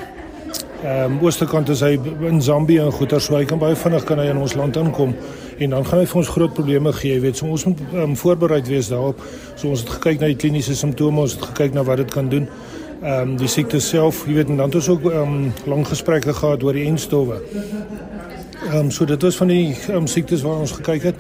ehm 0.82 1.12
um, 1.12 1.20
ooste 1.22 1.46
kant 1.46 1.70
is 1.70 1.82
hy 1.86 1.94
in 2.28 2.42
Zambië 2.42 2.82
en 2.82 2.92
goeie 2.92 3.20
so 3.20 3.36
hy 3.38 3.46
kan 3.46 3.60
baie 3.62 3.76
vinnig 3.76 4.04
kan 4.04 4.20
hy 4.20 4.32
in 4.32 4.38
ons 4.42 4.56
land 4.58 4.76
inkom 4.76 5.14
en 5.62 5.70
dan 5.70 5.86
gaan 5.86 6.00
hy 6.00 6.06
vir 6.10 6.18
ons 6.18 6.32
groot 6.34 6.54
probleme 6.54 6.94
gee, 6.98 7.20
weet 7.22 7.38
so 7.38 7.46
ons 7.46 7.66
moet 7.70 7.82
um, 7.94 8.16
voorbereid 8.18 8.68
wees 8.68 8.90
daarop. 8.90 9.22
So 9.56 9.70
ons 9.70 9.84
het 9.84 9.90
gekyk 9.90 10.20
na 10.22 10.32
die 10.32 10.40
kliniese 10.42 10.76
simptome, 10.76 11.22
ons 11.22 11.36
het 11.38 11.44
gekyk 11.52 11.76
na 11.78 11.84
wat 11.86 12.02
dit 12.02 12.12
kan 12.12 12.30
doen 12.30 12.48
ehm 13.02 13.30
um, 13.30 13.38
die 13.38 13.50
siekte 13.50 13.80
self, 13.82 14.26
jy 14.28 14.36
weet 14.36 14.50
en 14.54 14.60
dan 14.62 14.70
het 14.70 14.76
ons 14.78 14.90
ook 14.90 15.06
ehm 15.10 15.38
um, 15.38 15.54
lang 15.66 15.88
gesprekke 15.88 16.34
gehad 16.38 16.64
oor 16.64 16.78
die 16.78 16.86
enstowwe. 16.86 17.40
Ehm 18.68 18.76
um, 18.78 18.92
so 18.92 19.06
dit 19.06 19.22
was 19.22 19.38
van 19.38 19.48
die 19.50 19.78
um, 19.90 20.08
siektes 20.08 20.42
waarna 20.46 20.68
ons 20.68 20.76
gekyk 20.78 21.08
het. 21.10 21.16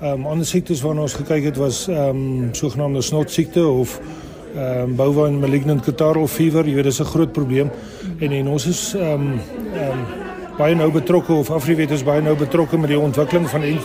Ehm 0.00 0.12
um, 0.12 0.26
ander 0.26 0.46
siektes 0.46 0.82
waarna 0.82 1.02
ons 1.08 1.16
gekyk 1.18 1.44
het 1.50 1.56
was 1.58 1.88
ehm 1.88 2.08
um, 2.08 2.54
sogenaamde 2.54 3.02
snotsiekte 3.02 3.66
of 3.66 4.00
ehm 4.54 4.82
um, 4.82 4.96
bovine 4.96 5.38
malignant 5.38 5.82
catarrhal 5.82 6.26
fever, 6.26 6.66
jy 6.66 6.74
weet 6.74 6.84
dis 6.84 7.00
'n 7.00 7.04
groot 7.04 7.32
probleem 7.32 7.70
en 8.20 8.32
en 8.32 8.48
ons 8.48 8.66
is 8.66 8.94
ehm 8.94 9.12
um, 9.12 9.40
ehm 9.74 9.90
um, 9.90 10.06
baie 10.58 10.74
nou 10.74 10.90
betrokke 10.90 11.32
of 11.32 11.50
Afriwet 11.50 11.90
is 11.90 12.04
baie 12.04 12.22
nou 12.22 12.36
betrokke 12.36 12.78
met 12.78 12.88
die 12.88 12.98
ontwikkeling 12.98 13.48
van 13.50 13.62
ehm 13.62 13.78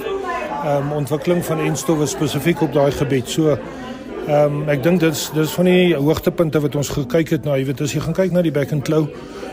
um, 0.65 0.91
ontwikkeling 0.91 1.45
van 1.45 1.59
enstowwe 1.59 2.05
spesifiek 2.05 2.61
op 2.61 2.73
daai 2.73 2.91
gebied. 2.91 3.29
So 3.29 3.57
Ehm 4.29 4.59
um, 4.61 4.67
ek 4.69 4.83
dink 4.85 4.99
dit 5.01 5.15
is 5.15 5.29
dis 5.33 5.51
van 5.57 5.65
die 5.65 5.95
hoogtepunte 5.95 6.59
wat 6.61 6.75
ons 6.77 6.91
gekyk 6.93 7.31
het 7.33 7.47
na, 7.47 7.55
jy 7.57 7.65
weet 7.65 7.79
as 7.81 7.95
jy 7.95 8.01
gaan 8.03 8.13
kyk 8.13 8.35
na 8.35 8.43
die 8.45 8.53
back 8.53 8.73
and 8.75 8.85
claw, 8.85 9.07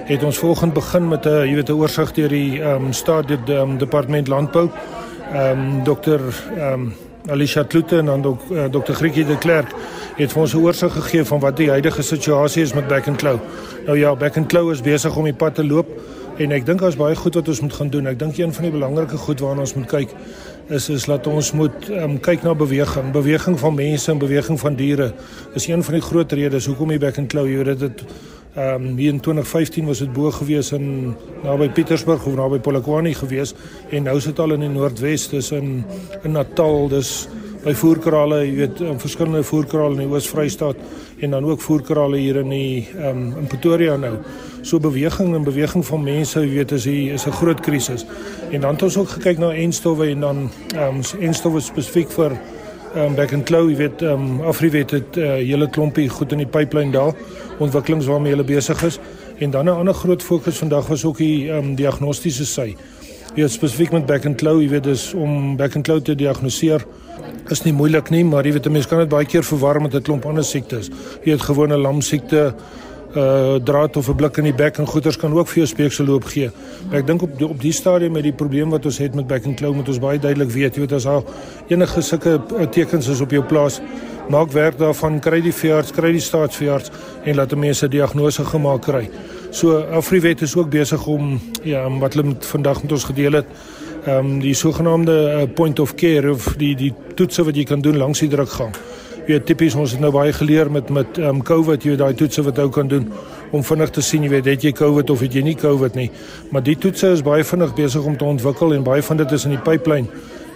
het 0.04 0.25
ons 0.26 0.37
volgens 0.42 0.75
begin 0.76 1.08
met 1.08 1.25
'n 1.25 1.49
jy 1.49 1.54
weet 1.54 1.70
'n 1.70 1.78
oorsig 1.80 2.12
deur 2.12 2.28
die 2.28 2.61
ehm 2.61 2.85
um, 2.85 2.92
staat 2.92 3.28
die 3.28 3.56
um, 3.56 3.78
departement 3.78 4.28
landbou. 4.28 4.68
Ehm 5.32 5.58
um, 5.58 5.85
dokter 5.85 6.20
ehm 6.56 6.73
um, 6.73 6.92
Alicia 7.28 7.62
Klute 7.62 7.99
en 7.99 8.06
dan 8.06 8.23
dok, 8.23 8.42
uh, 8.50 8.64
dokter 8.71 8.95
Griekie 8.95 9.25
de 9.26 9.38
Klerk 9.38 9.73
het 10.16 10.33
vir 10.33 10.40
ons 10.42 10.54
'n 10.54 10.59
oorsig 10.59 10.92
gegee 10.92 11.25
van 11.25 11.40
wat 11.40 11.56
die 11.56 11.71
huidige 11.71 12.02
situasie 12.02 12.62
is 12.62 12.73
met 12.75 12.88
back 12.88 13.09
and 13.09 13.16
claw. 13.16 13.38
Nou 13.87 13.99
ja, 13.99 14.14
back 14.16 14.37
and 14.37 14.47
claw 14.49 14.71
is 14.71 14.80
besig 14.80 15.16
om 15.16 15.25
die 15.25 15.35
pad 15.35 15.54
te 15.54 15.64
loop 15.66 15.87
en 16.37 16.52
ek 16.52 16.66
dink 16.66 16.80
daar's 16.80 16.97
baie 16.97 17.16
goed 17.16 17.35
wat 17.35 17.49
ons 17.49 17.61
moet 17.61 17.73
gaan 17.73 17.90
doen. 17.90 18.06
Ek 18.06 18.18
dink 18.18 18.37
een 18.37 18.52
van 18.52 18.62
die 18.62 18.73
belangrike 18.73 19.16
goed 19.16 19.40
waarna 19.40 19.61
ons 19.61 19.75
moet 19.75 19.87
kyk 19.87 20.09
is 20.68 20.88
is 20.88 21.06
laat 21.06 21.26
ons 21.30 21.52
moet 21.52 21.88
um, 21.94 22.16
kyk 22.20 22.42
na 22.42 22.54
beweging, 22.54 23.12
beweging 23.14 23.58
van 23.58 23.75
mense 23.75 24.11
en 24.11 24.18
beweging 24.18 24.58
van 24.61 24.75
diere. 24.75 25.12
Is 25.54 25.68
een 25.68 25.82
van 25.82 25.94
die 25.94 26.02
groot 26.02 26.32
redes 26.32 26.66
hoekom 26.66 26.90
die 26.94 26.99
back 26.99 27.18
and 27.18 27.30
claw, 27.30 27.46
weet 27.46 27.78
dit 27.78 28.04
ehm 28.56 28.87
um, 28.88 28.99
in 28.99 29.20
2015 29.20 29.85
was 29.87 29.99
dit 29.99 30.12
bo 30.12 30.30
gewees 30.32 30.73
in 30.73 31.14
naby 31.44 31.68
Pietersburg 31.68 32.25
of 32.26 32.35
naby 32.35 32.58
Polokwane 32.58 33.12
gewees 33.14 33.52
en 33.90 34.08
nou 34.08 34.16
is 34.16 34.25
dit 34.25 34.38
al 34.38 34.54
in 34.56 34.64
die 34.64 34.70
Noordwes, 34.73 35.28
dis 35.28 35.50
in 35.52 35.85
in 36.25 36.32
Natal, 36.32 36.88
dis 36.88 37.28
by 37.66 37.75
voerkrale, 37.75 38.44
jy 38.46 38.54
weet, 38.61 38.80
in 38.87 38.99
verskillende 39.02 39.42
voerkrale 39.46 39.96
in 39.96 40.04
die 40.04 40.12
Oos-Vrystaat 40.12 40.78
en 41.25 41.32
dan 41.35 41.46
ook 41.49 41.62
voerkrale 41.64 42.20
hier 42.20 42.38
in 42.44 42.52
die 42.52 42.87
um, 42.94 43.32
in 43.40 43.49
Pretoria 43.50 43.96
nou. 43.99 44.12
So 44.62 44.78
beweging 44.82 45.35
en 45.35 45.46
beweging 45.46 45.82
van 45.87 46.04
mense, 46.04 46.42
jy 46.44 46.61
weet, 46.61 46.75
is 46.76 46.87
hier 46.87 47.14
is 47.14 47.26
'n 47.26 47.35
groot 47.40 47.61
krisis. 47.61 48.06
En 48.52 48.61
dan 48.61 48.75
het 48.75 48.82
ons 48.82 48.96
ook 48.96 49.08
gekyk 49.08 49.38
na 49.38 49.50
enstowwe 49.54 50.11
en 50.11 50.20
dan 50.20 50.50
um, 50.78 51.00
enstowwe 51.20 51.61
spesifiek 51.61 52.11
vir 52.11 52.37
um, 52.94 53.14
back 53.14 53.32
and 53.32 53.44
claw, 53.44 53.68
jy 53.68 53.76
weet, 53.76 54.02
um, 54.02 54.40
Afriwet 54.42 54.90
het 54.90 55.16
'n 55.16 55.20
uh, 55.20 55.35
hele 55.42 55.68
klompie 55.70 56.08
goed 56.08 56.32
in 56.32 56.38
die 56.38 56.46
pipeline 56.46 56.92
daar, 56.92 57.14
ontwikkelings 57.58 58.06
waarmee 58.06 58.30
hulle 58.32 58.44
besig 58.44 58.82
is. 58.85 58.99
En 59.38 59.50
dan 59.50 59.64
'n 59.64 59.78
ander 59.78 59.94
groot 59.94 60.23
fokus 60.23 60.58
vandag 60.58 60.87
was 60.87 61.04
ook 61.04 61.18
die 61.18 61.50
um, 61.50 61.75
diagnostiese 61.75 62.46
sy. 62.46 62.76
Jy 63.35 63.42
weet 63.42 63.50
spesifiek 63.50 63.92
met 63.92 64.06
back 64.06 64.25
and 64.25 64.37
claw, 64.37 64.61
jy 64.61 64.68
weet, 64.68 64.85
dis 64.85 65.14
om 65.14 65.56
back 65.56 65.75
and 65.75 65.85
claw 65.85 66.00
te 66.00 66.14
diagnoseer 66.14 66.87
is 67.50 67.62
nie 67.64 67.72
moeilik 67.72 68.10
nie, 68.10 68.24
maar 68.24 68.44
jy 68.44 68.52
weet 68.52 68.66
'n 68.66 68.72
mens 68.72 68.86
kan 68.86 68.98
dit 68.98 69.08
baie 69.08 69.24
keer 69.24 69.44
verwar 69.44 69.80
met 69.80 69.94
'n 69.94 70.02
klomp 70.02 70.26
ander 70.26 70.44
siektes. 70.44 70.90
Jy 71.24 71.32
het 71.32 71.42
gewone 71.42 71.76
lamsiekte, 71.76 72.54
uh 73.16 73.54
draad 73.64 73.96
of 73.96 74.08
'n 74.08 74.14
blik 74.14 74.36
in 74.36 74.44
die 74.44 74.54
bek 74.54 74.78
en 74.78 74.86
goeters 74.86 75.16
kan 75.16 75.32
ook 75.32 75.48
vir 75.48 75.56
jou 75.56 75.66
speekselloop 75.66 76.24
gee. 76.24 76.50
Maar 76.88 76.98
ek 76.98 77.06
dink 77.06 77.22
op 77.22 77.38
die, 77.38 77.48
op 77.48 77.60
die 77.60 77.72
stadium 77.72 78.12
met 78.12 78.22
die 78.22 78.32
probleem 78.32 78.70
wat 78.70 78.84
ons 78.84 78.98
het 78.98 79.14
met 79.14 79.26
back 79.26 79.44
and 79.44 79.56
claw 79.56 79.74
moet 79.74 79.88
ons 79.88 79.98
baie 79.98 80.18
duidelik 80.18 80.50
weet, 80.50 80.74
jy 80.74 80.80
weet 80.80 80.92
as 80.92 81.06
al 81.06 81.24
enige 81.68 82.00
sulke 82.00 82.40
uh, 82.58 82.66
tekens 82.66 83.08
is 83.08 83.20
op 83.20 83.30
jou 83.30 83.42
plaas, 83.42 83.80
maak 84.28 84.52
werk 84.52 84.78
daarvan, 84.78 85.20
kry 85.20 85.40
die 85.40 85.52
veearts, 85.52 85.92
kry 85.92 86.12
die 86.12 86.20
staatsveearts 86.20 86.90
en 87.24 87.34
laat 87.34 87.52
'n 87.52 87.58
mens 87.58 87.82
'n 87.82 87.88
diagnose 87.90 88.44
gemaak 88.44 88.82
kry. 88.82 89.10
So 89.50 89.78
Afriwet 89.78 90.42
is 90.42 90.56
ook 90.56 90.70
besig 90.70 91.06
om 91.06 91.40
ja, 91.62 91.88
wat 91.98 92.14
hulle 92.14 92.36
vandag 92.40 92.82
met 92.82 92.92
ons 92.92 93.04
gedeel 93.04 93.32
het 93.32 93.46
ehm 94.06 94.18
um, 94.18 94.40
die 94.40 94.54
sogenaamde 94.54 95.12
uh, 95.12 95.54
point 95.54 95.78
of 95.78 95.94
care 95.94 96.30
of 96.30 96.54
die 96.58 96.75
die 96.78 96.92
toetse 97.14 97.42
wat 97.44 97.56
jy 97.56 97.64
kan 97.66 97.80
doen 97.82 97.96
langs 97.98 98.20
die 98.22 98.28
drukgang. 98.30 98.75
Jy 99.26 99.32
weet 99.32 99.46
tipies 99.48 99.75
ons 99.75 99.90
het 99.90 100.00
nou 100.00 100.12
baie 100.14 100.32
geleer 100.32 100.70
met 100.70 100.90
met 100.94 101.18
ehm 101.18 101.40
um, 101.40 101.42
COVID, 101.42 101.82
jy 101.82 101.96
daai 101.98 102.14
toetse 102.14 102.44
wat 102.46 102.58
ou 102.62 102.68
kan 102.70 102.86
doen 102.88 103.08
om 103.50 103.64
vinnig 103.66 103.90
te 103.90 104.02
sien 104.02 104.22
jy 104.22 104.30
weet 104.30 104.46
het 104.46 104.62
jy 104.62 104.72
COVID 104.72 105.10
of 105.10 105.25
het 105.26 105.34
jy 105.34 105.42
nie 105.42 105.56
COVID 105.58 105.98
nie. 105.98 106.10
Maar 106.50 106.62
die 106.62 106.76
toetse 106.78 107.10
is 107.16 107.25
baie 107.26 107.44
vinnig 107.44 107.75
besig 107.75 108.04
om 108.06 108.16
te 108.16 108.25
ontwikkel 108.25 108.75
en 108.75 108.86
baie 108.86 109.02
van 109.02 109.16
dit 109.16 109.32
is 109.32 109.44
in 109.44 109.56
die 109.56 109.64
pipeline. 109.70 110.06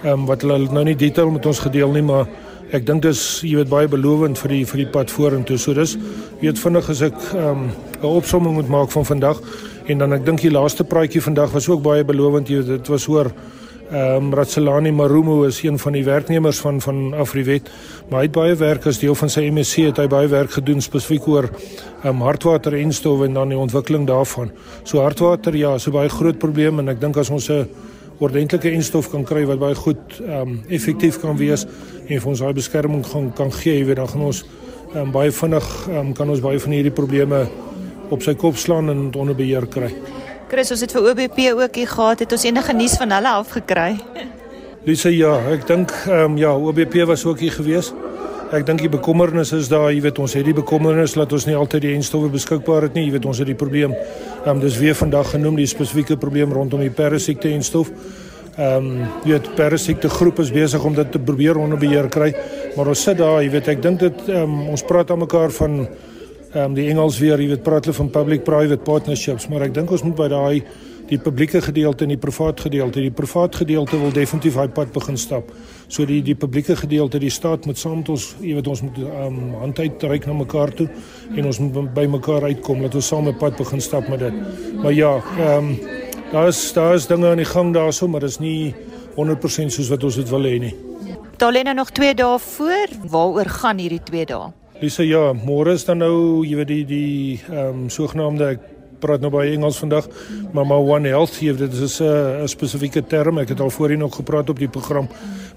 Ehm 0.04 0.12
um, 0.12 0.26
wat 0.30 0.46
hulle 0.46 0.70
nou 0.70 0.84
nie 0.84 0.96
detail 0.96 1.30
met 1.30 1.46
ons 1.46 1.58
gedeel 1.58 1.90
nie, 1.98 2.02
maar 2.06 2.30
ek 2.70 2.86
dink 2.86 3.02
dis 3.02 3.40
jy 3.42 3.56
weet 3.58 3.72
baie 3.72 3.88
belovend 3.90 4.38
vir 4.38 4.54
die 4.54 4.62
vir 4.64 4.84
die 4.84 4.90
pad 4.94 5.10
vorentoe. 5.10 5.58
So 5.58 5.74
dis 5.74 5.96
weet 6.40 6.58
vinnig 6.58 6.90
as 6.94 7.02
ek 7.02 7.18
ehm 7.34 7.66
um, 7.66 7.66
'n 8.00 8.06
opsomming 8.06 8.54
moet 8.54 8.68
maak 8.68 8.90
van 8.90 9.04
vandag 9.04 9.42
En 9.90 9.98
dan 9.98 10.12
ek 10.14 10.26
dink 10.26 10.44
die 10.44 10.52
laaste 10.52 10.84
praatjie 10.86 11.22
vandag 11.24 11.50
was 11.50 11.66
ook 11.68 11.82
baie 11.82 12.04
belovend. 12.06 12.46
Dit 12.46 12.88
was 12.92 13.08
oor 13.10 13.32
Ehm 13.90 14.26
um, 14.30 14.34
Ratselani 14.34 14.92
Marumo 14.94 15.42
is 15.42 15.62
een 15.62 15.78
van 15.78 15.92
die 15.92 16.04
werknemers 16.04 16.58
van 16.62 16.80
van 16.80 17.14
Afriwet, 17.14 17.70
maar 18.08 18.20
hy 18.20 18.26
het 18.28 18.34
baie 18.36 18.54
werk 18.54 18.84
as 18.86 19.00
deel 19.02 19.16
van 19.18 19.30
sy 19.34 19.48
MSc 19.50 19.82
het 19.82 19.96
hy 19.98 20.04
baie 20.06 20.28
werk 20.30 20.52
gedoen 20.54 20.78
spesifiek 20.80 21.26
oor 21.26 21.48
ehm 21.50 22.06
um, 22.12 22.20
hartwater 22.22 22.76
en 22.78 22.92
stowwe 22.94 23.26
en 23.26 23.34
dan 23.34 23.50
die 23.50 23.58
ontwikkeling 23.58 24.06
daarvan. 24.06 24.52
So 24.84 25.02
hartwater 25.02 25.56
ja, 25.56 25.74
'n 25.74 25.90
baie 25.90 26.08
groot 26.08 26.38
probleem 26.38 26.78
en 26.78 26.88
ek 26.88 27.00
dink 27.00 27.16
as 27.16 27.30
ons 27.30 27.50
'n 27.50 27.66
ordentlike 28.20 28.70
enstof 28.70 29.10
kan 29.10 29.24
kry 29.24 29.44
wat 29.44 29.58
baie 29.58 29.74
goed 29.74 30.20
ehm 30.20 30.40
um, 30.40 30.60
effektief 30.68 31.20
kan 31.20 31.36
wees 31.36 31.66
en 32.06 32.20
vir 32.20 32.28
ons 32.28 32.38
daai 32.38 32.52
beskerming 32.52 33.04
gaan 33.06 33.32
kan 33.32 33.50
gee, 33.52 33.78
jy 33.78 33.84
weet 33.86 33.96
dan 33.96 34.08
gaan 34.08 34.22
ons 34.22 34.44
ehm 34.94 35.02
um, 35.02 35.10
baie 35.10 35.32
vinnig 35.32 35.88
ehm 35.88 35.98
um, 35.98 36.12
kan 36.12 36.30
ons 36.30 36.40
baie 36.40 36.60
van 36.60 36.72
hierdie 36.72 36.94
probleme 36.94 37.48
op 38.10 38.22
sy 38.22 38.34
kop 38.34 38.58
slaan 38.58 38.90
en 38.90 39.08
onder 39.14 39.36
beheer 39.36 39.66
kry. 39.70 39.92
Chris, 40.50 40.70
ons 40.74 40.80
het 40.82 40.92
vir 40.92 41.04
OBP 41.12 41.36
ook 41.54 41.76
hier 41.78 41.90
gehad, 41.90 42.22
het 42.24 42.32
ons 42.34 42.44
enige 42.44 42.74
nuus 42.74 42.96
van 42.98 43.12
hulle 43.14 43.34
afgekry? 43.38 43.90
Lisa, 44.82 45.12
ja, 45.14 45.36
ek 45.52 45.66
dink 45.68 45.92
ehm 46.08 46.32
um, 46.32 46.38
ja, 46.40 46.50
OBP 46.56 47.04
was 47.06 47.22
ook 47.28 47.38
hier 47.44 47.52
gewees. 47.54 47.92
Ek 48.50 48.64
dink 48.66 48.80
die 48.82 48.90
bekommernis 48.90 49.52
is 49.54 49.68
daar, 49.70 49.92
jy 49.94 50.00
weet, 50.02 50.18
ons 50.18 50.32
het 50.34 50.42
die 50.48 50.56
bekommernis 50.56 51.14
dat 51.14 51.30
ons 51.36 51.46
nie 51.46 51.54
altyd 51.54 51.84
die 51.84 51.92
enstowwe 51.94 52.32
beskikbaar 52.32 52.88
het 52.88 52.96
nie. 52.98 53.04
Jy 53.06 53.12
weet, 53.14 53.28
ons 53.30 53.38
het 53.38 53.46
die 53.46 53.58
probleem 53.58 53.94
ehm 53.94 54.56
um, 54.56 54.62
dis 54.64 54.80
weer 54.82 54.98
vandag 54.98 55.30
genoem 55.36 55.60
die 55.60 55.68
spesifieke 55.70 56.16
probleem 56.18 56.50
rondom 56.56 56.82
die 56.82 56.90
parasiekte 56.90 57.52
enstof. 57.54 57.92
Ehm 58.56 58.90
um, 58.90 59.04
jy 59.22 59.36
weet, 59.36 59.52
parasiekte 59.54 60.10
groep 60.10 60.42
is 60.42 60.50
besig 60.50 60.84
om 60.84 60.98
dit 60.98 61.12
te 61.12 61.22
probeer 61.22 61.62
onder 61.62 61.78
beheer 61.78 62.10
kry, 62.10 62.32
maar 62.74 62.90
ons 62.90 63.02
sit 63.06 63.22
daar, 63.22 63.38
jy 63.44 63.52
weet, 63.54 63.70
ek 63.76 63.86
dink 63.86 64.02
dit 64.02 64.28
ehm 64.32 64.48
um, 64.48 64.72
ons 64.74 64.82
praat 64.88 65.14
aan 65.14 65.22
mekaar 65.22 65.54
van 65.60 65.84
ehm 66.50 66.64
um, 66.64 66.74
die 66.74 66.88
Engels 66.90 67.18
weer, 67.22 67.38
jy 67.38 67.52
weet, 67.52 67.62
praat 67.62 67.86
hulle 67.86 67.94
van 67.94 68.08
public 68.10 68.40
private 68.42 68.82
partnerships, 68.82 69.46
maar 69.48 69.62
ek 69.68 69.74
dink 69.74 69.90
ons 69.94 70.02
moet 70.02 70.16
by 70.18 70.26
daai 70.32 70.62
die 71.10 71.18
publieke 71.18 71.60
gedeelte 71.62 72.06
en 72.06 72.12
die 72.12 72.18
privaat 72.18 72.60
gedeelte, 72.60 73.02
die 73.02 73.14
privaat 73.14 73.56
gedeelte 73.58 73.98
wil 73.98 74.12
definitief 74.14 74.56
hy 74.58 74.66
pad 74.74 74.92
begin 74.94 75.18
stap. 75.18 75.50
So 75.90 76.06
die 76.06 76.20
die 76.26 76.34
publieke 76.38 76.76
gedeelte, 76.78 77.20
die 77.22 77.30
staat 77.30 77.66
moet 77.70 77.78
saam 77.78 78.00
met 78.02 78.10
ons, 78.14 78.28
jy 78.42 78.56
weet, 78.58 78.70
ons 78.70 78.82
moet 78.86 79.00
ehm 79.04 79.38
um, 79.38 79.54
hand 79.62 79.78
uitreik 79.78 80.26
na 80.26 80.36
mekaar 80.40 80.74
toe 80.74 80.88
en 81.36 81.46
ons 81.52 81.62
moet 81.62 81.94
by 81.94 82.06
mekaar 82.18 82.46
uitkom 82.50 82.82
dat 82.86 82.98
ons 82.98 83.14
saam 83.14 83.28
'n 83.28 83.38
pad 83.38 83.56
begin 83.56 83.80
stap 83.80 84.08
met 84.08 84.18
dit. 84.18 84.34
Maar 84.82 84.92
ja, 84.92 85.16
ehm 85.38 85.70
um, 85.70 85.78
daar 86.32 86.48
is 86.48 86.72
daar 86.72 86.94
is 86.94 87.06
dinge 87.06 87.30
aan 87.30 87.42
die 87.42 87.52
gang 87.54 87.74
daarso, 87.74 88.08
maar 88.08 88.20
dit 88.20 88.30
is 88.30 88.38
nie 88.38 88.74
100% 89.16 89.70
soos 89.70 89.88
wat 89.88 90.04
ons 90.04 90.16
dit 90.16 90.28
wil 90.28 90.42
hê 90.42 90.58
nie. 90.58 90.74
Daar 91.38 91.52
lê 91.52 91.62
nou 91.62 91.74
nog 91.74 91.90
2 91.90 92.14
dae 92.14 92.38
voor. 92.38 92.88
Waaroor 93.06 93.48
gaan 93.48 93.78
hierdie 93.78 94.02
2 94.02 94.26
dae? 94.26 94.59
Lisa, 94.80 95.04
ja, 95.04 95.34
môre 95.36 95.74
is 95.76 95.82
dan 95.84 95.98
nou, 96.00 96.40
jy 96.40 96.56
weet 96.56 96.70
die 96.70 96.84
die 96.88 97.40
ehm 97.50 97.82
um, 97.84 97.88
sogenaamde 97.92 98.46
ek 98.54 98.62
praat 99.00 99.20
nou 99.20 99.28
baie 99.32 99.52
Engels 99.52 99.76
vandag, 99.80 100.06
maar 100.52 100.64
maar 100.68 100.80
One 100.80 101.08
Health 101.08 101.36
hier, 101.40 101.56
dit 101.56 101.72
is 101.72 102.00
'n 102.00 102.44
'n 102.44 102.48
spesifieke 102.48 103.02
term. 103.06 103.38
Ek 103.38 103.48
het 103.48 103.60
al 103.60 103.70
voorheen 103.70 103.98
nog 103.98 104.16
gepraat 104.16 104.48
op 104.50 104.58
die 104.58 104.68
program. 104.68 105.08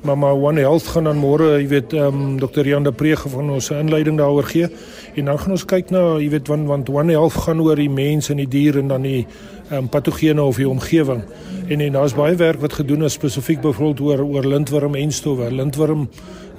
Maar 0.02 0.18
maar 0.18 0.36
One 0.36 0.60
Health 0.60 0.88
gaan 0.88 1.04
dan 1.04 1.18
môre, 1.18 1.62
jy 1.62 1.68
weet, 1.68 1.94
ehm 1.94 2.08
um, 2.08 2.40
Dr. 2.40 2.68
Jan 2.68 2.84
de 2.84 2.92
Preeg 2.92 3.24
van 3.28 3.50
ons 3.50 3.70
inleiding 3.70 4.18
daaroor 4.18 4.44
gee. 4.44 4.68
En 5.16 5.26
dan 5.26 5.40
gaan 5.40 5.52
ons 5.52 5.66
kyk 5.66 5.90
na, 5.90 6.18
jy 6.20 6.30
weet, 6.30 6.48
want 6.48 6.68
want 6.68 6.90
One 6.90 7.12
Health 7.12 7.34
gaan 7.34 7.62
oor 7.62 7.76
die 7.76 7.90
mens 7.90 8.30
en 8.30 8.38
die 8.38 8.48
dier 8.48 8.78
en 8.78 8.88
dan 8.88 9.02
die 9.02 9.28
ehm 9.70 9.78
um, 9.78 9.90
patogene 9.90 10.44
of 10.44 10.56
die 10.56 10.70
omgewing. 10.70 11.24
En 11.68 11.80
en 11.80 11.92
daar's 11.92 12.14
baie 12.14 12.36
werk 12.36 12.60
wat 12.60 12.74
gedoen 12.74 13.04
is 13.04 13.14
spesifiek 13.14 13.62
byvoorbeeld 13.62 14.00
oor 14.00 14.26
oor 14.26 14.46
lintworm 14.46 14.96
en 14.96 15.12
stowwe. 15.12 15.52
Lintworm 15.52 16.10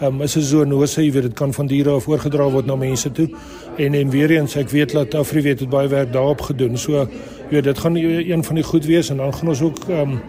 um, 0.03 0.23
is 0.23 0.37
'n 0.37 0.41
zoonose, 0.41 1.05
jy 1.05 1.13
weet 1.13 1.23
dit 1.23 1.35
kan 1.35 1.53
van 1.53 1.67
diere 1.67 1.91
af 1.91 2.09
oorgedra 2.09 2.51
word 2.51 2.67
na 2.67 2.77
mense 2.77 3.13
toe. 3.13 3.29
En 3.77 3.95
en 3.95 4.11
weer 4.11 4.31
eens, 4.31 4.57
ek 4.57 4.71
weet 4.71 4.93
dat 4.93 5.15
Afri 5.15 5.43
weet 5.43 5.61
het 5.61 5.69
baie 5.69 5.89
werk 5.89 6.13
daarop 6.13 6.41
gedoen. 6.41 6.77
So 6.79 6.93
jy 6.93 7.09
weet 7.51 7.65
dit 7.65 7.79
gaan 7.79 7.97
een 7.97 8.45
van 8.45 8.55
die 8.55 8.65
goed 8.65 8.85
wees 8.87 9.11
en 9.11 9.17
dan 9.17 9.35
gaan 9.35 9.49
ons 9.49 9.63
ook 9.63 9.79
um, 9.89 10.21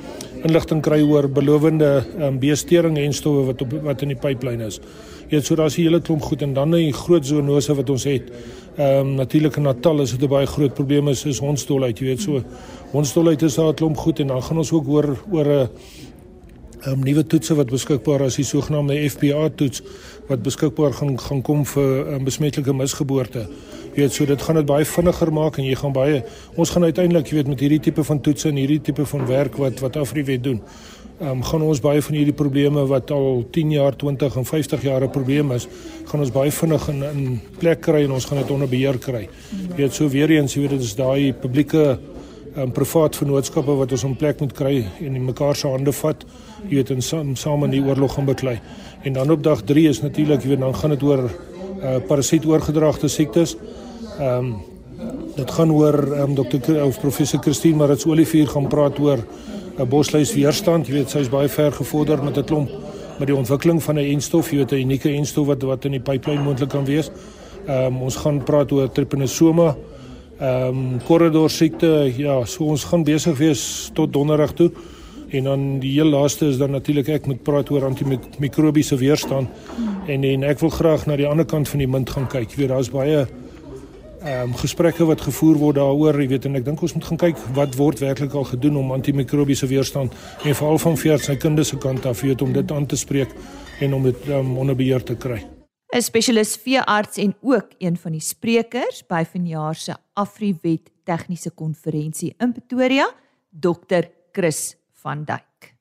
inligting 0.43 0.81
kry 0.81 1.01
oor 1.01 1.29
belowende 1.29 2.03
um, 2.19 2.39
beestering 2.39 2.97
en 2.97 3.13
stowwe 3.13 3.45
wat 3.45 3.61
op 3.61 3.73
wat 3.83 4.01
in 4.01 4.07
die 4.07 4.19
pipeline 4.19 4.65
is. 4.65 4.79
Jy 5.29 5.39
weet 5.39 5.45
so 5.45 5.55
daar's 5.55 5.77
'n 5.77 5.81
hele 5.81 6.01
klomp 6.01 6.21
goed 6.21 6.41
en 6.41 6.53
dan 6.53 6.75
'n 6.75 6.93
groot 6.93 7.25
zoonose 7.25 7.75
wat 7.75 7.89
ons 7.89 8.03
het. 8.03 8.31
Ehm 8.77 8.99
um, 8.99 9.15
natuurlik 9.15 9.55
in 9.55 9.63
Natal 9.63 10.01
is 10.01 10.11
dit 10.11 10.21
'n 10.21 10.27
baie 10.27 10.45
groot 10.45 10.73
probleem 10.73 11.07
is, 11.07 11.25
is 11.25 11.39
hondsdolheid, 11.39 11.99
jy 11.99 12.05
weet 12.05 12.21
so. 12.21 12.43
Hondsdolheid 12.91 13.41
is 13.41 13.55
daar 13.55 13.69
'n 13.69 13.73
klomp 13.73 13.97
goed 13.97 14.19
en 14.19 14.27
dan 14.27 14.43
gaan 14.43 14.57
ons 14.57 14.71
ook 14.71 14.87
oor 14.87 15.17
oor 15.31 15.45
'n 15.45 15.69
um, 16.87 17.03
nuwe 17.05 17.23
toetse 17.27 17.55
wat 17.57 17.71
beskikbaar 17.71 18.25
is, 18.27 18.39
die 18.39 18.47
sogenaamde 18.47 18.97
FPA 19.09 19.47
toets 19.57 19.83
wat 20.29 20.43
beskikbaar 20.45 20.93
gaan 20.97 21.15
gaan 21.21 21.41
kom 21.45 21.63
vir 21.69 22.15
um, 22.15 22.25
besmetlike 22.25 22.73
misgeboorte. 22.73 23.45
Jy 23.95 24.01
weet, 24.01 24.13
so 24.13 24.27
dit 24.27 24.41
gaan 24.41 24.59
dit 24.59 24.67
baie 24.67 24.85
vinniger 24.85 25.31
maak 25.33 25.59
en 25.61 25.67
jy 25.69 25.77
gaan 25.79 25.93
baie 25.95 26.23
ons 26.59 26.73
gaan 26.73 26.83
uiteindelik, 26.83 27.29
jy 27.31 27.39
weet, 27.39 27.53
met 27.53 27.63
hierdie 27.63 27.81
tipe 27.89 28.03
van 28.03 28.19
toetse 28.21 28.49
en 28.51 28.59
hierdie 28.59 28.81
tipe 28.83 29.05
van 29.07 29.25
werk 29.29 29.57
wat 29.61 29.79
wat 29.83 29.99
Afriwet 30.01 30.43
doen. 30.43 30.61
Um, 31.15 31.39
gaan 31.47 31.63
ons 31.63 31.79
baie 31.79 32.01
van 32.03 32.17
hierdie 32.17 32.35
probleme 32.35 32.81
wat 32.89 33.11
al 33.15 33.45
10 33.55 33.71
jaar, 33.71 33.95
20 33.95 34.35
en 34.35 34.45
50 34.45 34.81
jaar 34.83 35.05
'n 35.05 35.09
probleem 35.09 35.51
is, 35.55 35.67
gaan 36.11 36.19
ons 36.19 36.31
baie 36.31 36.51
vinnig 36.51 36.89
in 36.89 37.03
in 37.03 37.41
plek 37.59 37.81
kry 37.81 38.03
en 38.03 38.11
ons 38.11 38.25
gaan 38.25 38.37
dit 38.37 38.51
onder 38.51 38.67
beheer 38.67 38.97
kry. 38.97 39.29
Jy 39.69 39.75
weet, 39.77 39.93
so 39.93 40.09
weer 40.09 40.29
eens, 40.29 40.53
jy 40.53 40.61
weet, 40.61 40.75
dit 40.75 40.83
is 40.83 40.95
daai 40.95 41.33
publieke 41.33 41.99
um, 42.57 42.71
privaat 42.71 43.15
vennootskappe 43.19 43.75
wat 43.79 43.91
ons 43.95 44.03
in 44.07 44.15
plek 44.19 44.39
moet 44.43 44.53
kry 44.55 44.75
en 45.03 45.15
in 45.15 45.25
mekaar 45.25 45.55
se 45.55 45.67
hande 45.67 45.93
vat, 45.95 46.23
jy 46.67 46.77
weet, 46.79 46.93
en 46.95 47.01
saam 47.01 47.33
saam 47.39 47.65
in 47.67 47.75
die 47.75 47.83
oorlog 47.83 48.15
gaan 48.15 48.29
beklei. 48.29 48.59
En 49.03 49.13
dan 49.13 49.31
op 49.31 49.43
dag 49.43 49.61
3 49.67 49.87
is 49.89 50.01
natuurlik, 50.01 50.43
jy 50.43 50.55
weet, 50.55 50.63
dan 50.63 50.75
gaan 50.75 50.95
dit 50.95 51.03
oor 51.03 51.25
uh, 51.25 51.97
parasietoorgedragte 52.07 53.11
siektes. 53.11 53.57
Ehm 54.19 54.53
um, 54.53 54.55
dit 55.35 55.51
gaan 55.51 55.71
oor 55.75 55.97
um, 56.21 56.35
dokter 56.35 56.77
of 56.85 56.95
professor 57.01 57.41
Christine 57.43 57.75
Marits 57.75 58.05
Olivier 58.07 58.47
gaan 58.47 58.69
praat 58.71 58.99
oor 58.99 59.19
'n 59.19 59.81
uh, 59.81 59.87
bosluis 59.87 60.33
weerstand. 60.33 60.87
Jy 60.87 60.93
weet, 60.93 61.09
sy 61.09 61.19
is 61.19 61.29
baie 61.29 61.49
ver 61.49 61.71
gevorder 61.71 62.23
met 62.23 62.37
'n 62.37 62.43
klomp 62.43 62.69
met 63.19 63.27
die 63.27 63.35
ontwikkeling 63.35 63.83
van 63.83 63.95
'n 63.95 64.11
enstof, 64.13 64.51
jy 64.51 64.57
weet, 64.57 64.71
'n 64.71 64.85
unieke 64.87 65.09
enstof 65.09 65.47
wat 65.47 65.61
wat 65.61 65.85
in 65.85 65.91
die 65.91 65.99
pipeline 65.99 66.43
moontlik 66.43 66.69
kan 66.69 66.85
wees. 66.85 67.11
Ehm 67.67 67.85
um, 67.85 68.01
ons 68.01 68.15
gaan 68.15 68.43
praat 68.43 68.71
oor 68.71 68.91
trypanosoma 68.91 69.75
ehm 70.39 70.67
um, 70.67 70.99
korridor 71.07 71.49
siekte 71.49 72.11
ja 72.17 72.41
so 72.45 72.65
ons 72.65 72.83
gaan 72.83 73.03
besig 73.03 73.37
wees 73.37 73.89
tot 73.93 74.13
donderdag 74.13 74.53
toe. 74.53 74.71
En 75.29 75.43
dan 75.43 75.79
die 75.79 75.91
heel 75.91 76.11
laaste 76.11 76.45
is 76.45 76.57
dan 76.57 76.71
natuurlik 76.71 77.07
ek 77.07 77.25
moet 77.25 77.43
praat 77.43 77.71
oor 77.71 77.85
antimikrobiese 77.85 78.97
weerstand. 78.97 79.49
En 80.07 80.23
en 80.23 80.43
ek 80.43 80.59
wil 80.59 80.69
graag 80.69 81.05
na 81.05 81.15
die 81.15 81.27
ander 81.27 81.45
kant 81.45 81.69
van 81.69 81.79
die 81.79 81.87
munt 81.87 82.09
gaan 82.09 82.27
kyk. 82.27 82.55
Weet 82.55 82.69
daar's 82.69 82.91
baie 82.91 83.25
ehm 84.25 84.41
um, 84.41 84.53
gesprekke 84.57 85.05
wat 85.05 85.21
gevoer 85.21 85.57
word 85.61 85.77
daaroor 85.77 86.17
jy 86.21 86.27
weet 86.31 86.45
en 86.49 86.57
ek 86.57 86.65
dink 86.65 86.81
ons 86.81 86.95
moet 86.97 87.05
gaan 87.05 87.19
kyk 87.27 87.41
wat 87.53 87.75
word 87.77 88.01
werklik 88.01 88.33
al 88.33 88.47
gedoen 88.49 88.79
om 88.81 88.93
antimikrobiese 88.95 89.69
weerstand 89.69 90.17
en 90.43 90.57
veral 90.61 90.81
van 90.81 90.97
veers 90.97 91.29
sy 91.29 91.35
kinders 91.37 91.73
se 91.73 91.77
kant 91.77 92.05
af 92.09 92.25
weet 92.25 92.41
om 92.41 92.53
dit 92.53 92.71
aan 92.71 92.89
te 92.89 92.97
spreek 92.97 93.35
en 93.85 93.93
om 93.93 94.09
dit 94.09 94.31
um, 94.33 94.57
onder 94.57 94.75
beheer 94.75 95.05
te 95.05 95.13
kry 95.15 95.43
'n 95.93 96.01
spesialis 96.01 96.55
veearts 96.55 97.17
en 97.17 97.35
ook 97.41 97.67
een 97.77 97.97
van 97.97 98.11
die 98.11 98.21
sprekers 98.21 99.03
by 99.07 99.23
vanjaar 99.23 99.75
se 99.75 99.95
Afriwet 100.13 100.91
tegniese 101.03 101.51
konferensie 101.51 102.35
in 102.37 102.51
Pretoria, 102.51 103.13
Dr. 103.49 104.09
Chris 104.31 104.75
van 104.93 105.23
Duyk. 105.23 105.75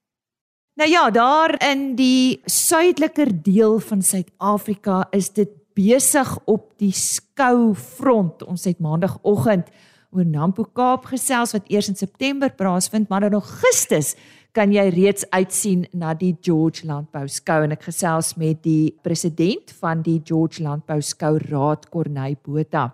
Nou 0.75 0.91
ja, 0.91 1.11
daar 1.11 1.55
in 1.71 1.95
die 1.95 2.41
suideliker 2.45 3.43
deel 3.43 3.79
van 3.79 4.03
Suid-Afrika 4.03 5.07
is 5.11 5.31
dit 5.33 5.49
besig 5.75 6.39
op 6.45 6.73
die 6.79 6.93
skoufront. 6.93 8.43
Ons 8.43 8.65
het 8.65 8.81
maandagooggend 8.83 9.71
oor 10.15 10.27
Nampo 10.27 10.67
Kaap 10.75 11.09
gesels 11.11 11.55
wat 11.55 11.71
eers 11.71 11.91
in 11.91 11.99
September 11.99 12.51
plaasvind, 12.55 13.09
maar 13.09 13.21
dan 13.27 13.39
Augustus 13.39 14.15
kan 14.55 14.71
jy 14.71 14.85
reeds 14.95 15.27
uitsien 15.35 15.83
na 15.99 16.13
die 16.15 16.37
George 16.41 16.87
Landbou 16.87 17.27
Skou 17.29 17.65
en 17.67 17.75
ek 17.75 17.89
gesels 17.89 18.37
met 18.39 18.63
die 18.63 18.95
president 19.03 19.75
van 19.81 20.05
die 20.07 20.21
George 20.25 20.63
Landbou 20.63 21.01
Skou 21.03 21.39
Raad 21.43 21.89
Corneille 21.91 22.39
Botha. 22.39 22.93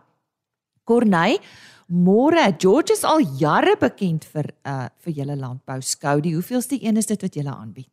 Corneille, 0.89 1.39
môre, 1.87 2.49
George 2.59 2.95
is 2.97 3.05
al 3.05 3.21
jare 3.39 3.77
bekend 3.79 4.25
vir 4.33 4.49
uh 4.65 4.89
vir 5.05 5.17
julle 5.21 5.37
landbou 5.37 5.81
skou. 5.85 6.21
Die 6.25 6.35
hoeveelste 6.35 6.79
een 6.81 6.97
is 6.97 7.07
dit 7.07 7.23
wat 7.23 7.37
julle 7.37 7.53
aanbied? 7.53 7.91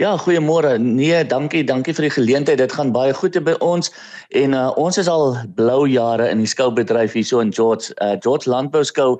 Ja, 0.00 0.14
goeiemôre. 0.16 0.78
Nee, 0.80 1.24
dankie, 1.28 1.64
dankie 1.68 1.92
vir 1.92 2.06
die 2.06 2.14
geleentheid. 2.14 2.58
Dit 2.58 2.72
gaan 2.72 2.92
baie 2.94 3.12
goed 3.12 3.36
by 3.44 3.56
ons 3.60 3.90
en 4.30 4.54
uh 4.56 4.70
ons 4.80 4.98
is 4.98 5.10
al 5.10 5.36
blou 5.56 5.84
jare 5.90 6.30
in 6.30 6.40
die 6.40 6.48
skoubedryf 6.48 7.18
hierso 7.18 7.42
in 7.42 7.52
George. 7.52 7.92
Uh 7.98 8.14
George 8.22 8.48
Landbou 8.48 8.84
Skou 8.84 9.18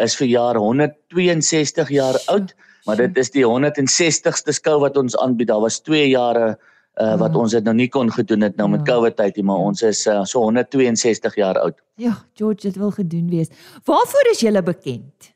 is 0.00 0.16
vir 0.16 0.30
jaar 0.30 0.60
162 0.60 1.90
jaar 1.98 2.20
oud 2.32 2.54
maar 2.86 2.96
dit 3.00 3.18
is 3.18 3.30
die 3.30 3.44
160ste 3.44 4.52
skou 4.52 4.78
wat 4.80 4.96
ons 4.96 5.16
aanbied. 5.16 5.48
Daar 5.48 5.64
was 5.64 5.80
2 5.80 6.08
jare 6.08 6.54
uh, 7.00 7.16
wat 7.18 7.36
ons 7.36 7.54
dit 7.56 7.64
nou 7.64 7.74
nie 7.74 7.88
kon 7.88 8.10
gedoen 8.12 8.46
het 8.46 8.56
nou 8.56 8.68
met 8.70 8.84
ja. 8.84 8.92
COVID 8.92 9.16
tyd 9.16 9.36
nie, 9.36 9.46
maar 9.48 9.62
ons 9.70 9.82
is 9.82 10.06
uh, 10.06 10.22
so 10.28 10.44
162 10.46 11.38
jaar 11.40 11.58
oud. 11.62 11.78
Ja, 12.00 12.16
George, 12.38 12.68
dit 12.68 12.76
wil 12.76 12.90
gedoen 12.90 13.30
wees. 13.30 13.52
Waarvoor 13.84 14.30
is 14.32 14.44
julle 14.46 14.62
bekend? 14.62 15.32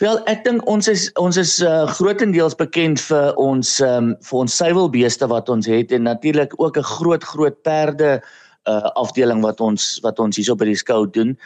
Wel, 0.00 0.20
ek 0.32 0.44
dink 0.44 0.64
ons 0.68 0.88
is 0.88 1.08
ons 1.20 1.36
is 1.40 1.58
uh, 1.64 1.84
grootendeels 1.98 2.56
bekend 2.56 3.00
vir 3.04 3.36
ons 3.40 3.72
um, 3.84 4.14
vir 4.24 4.38
ons 4.38 4.56
suiwelbeeste 4.62 5.28
wat 5.32 5.48
ons 5.52 5.68
het 5.68 5.92
en 5.96 6.08
natuurlik 6.08 6.56
ook 6.56 6.78
'n 6.80 6.90
groot 6.96 7.24
groot 7.24 7.56
perde 7.62 8.20
uh 8.68 8.90
afdeling 9.00 9.42
wat 9.42 9.60
ons 9.60 9.98
wat 10.04 10.18
ons 10.20 10.36
hierso 10.36 10.54
by 10.54 10.68
die 10.68 10.76
skou 10.76 11.06
doen. 11.06 11.36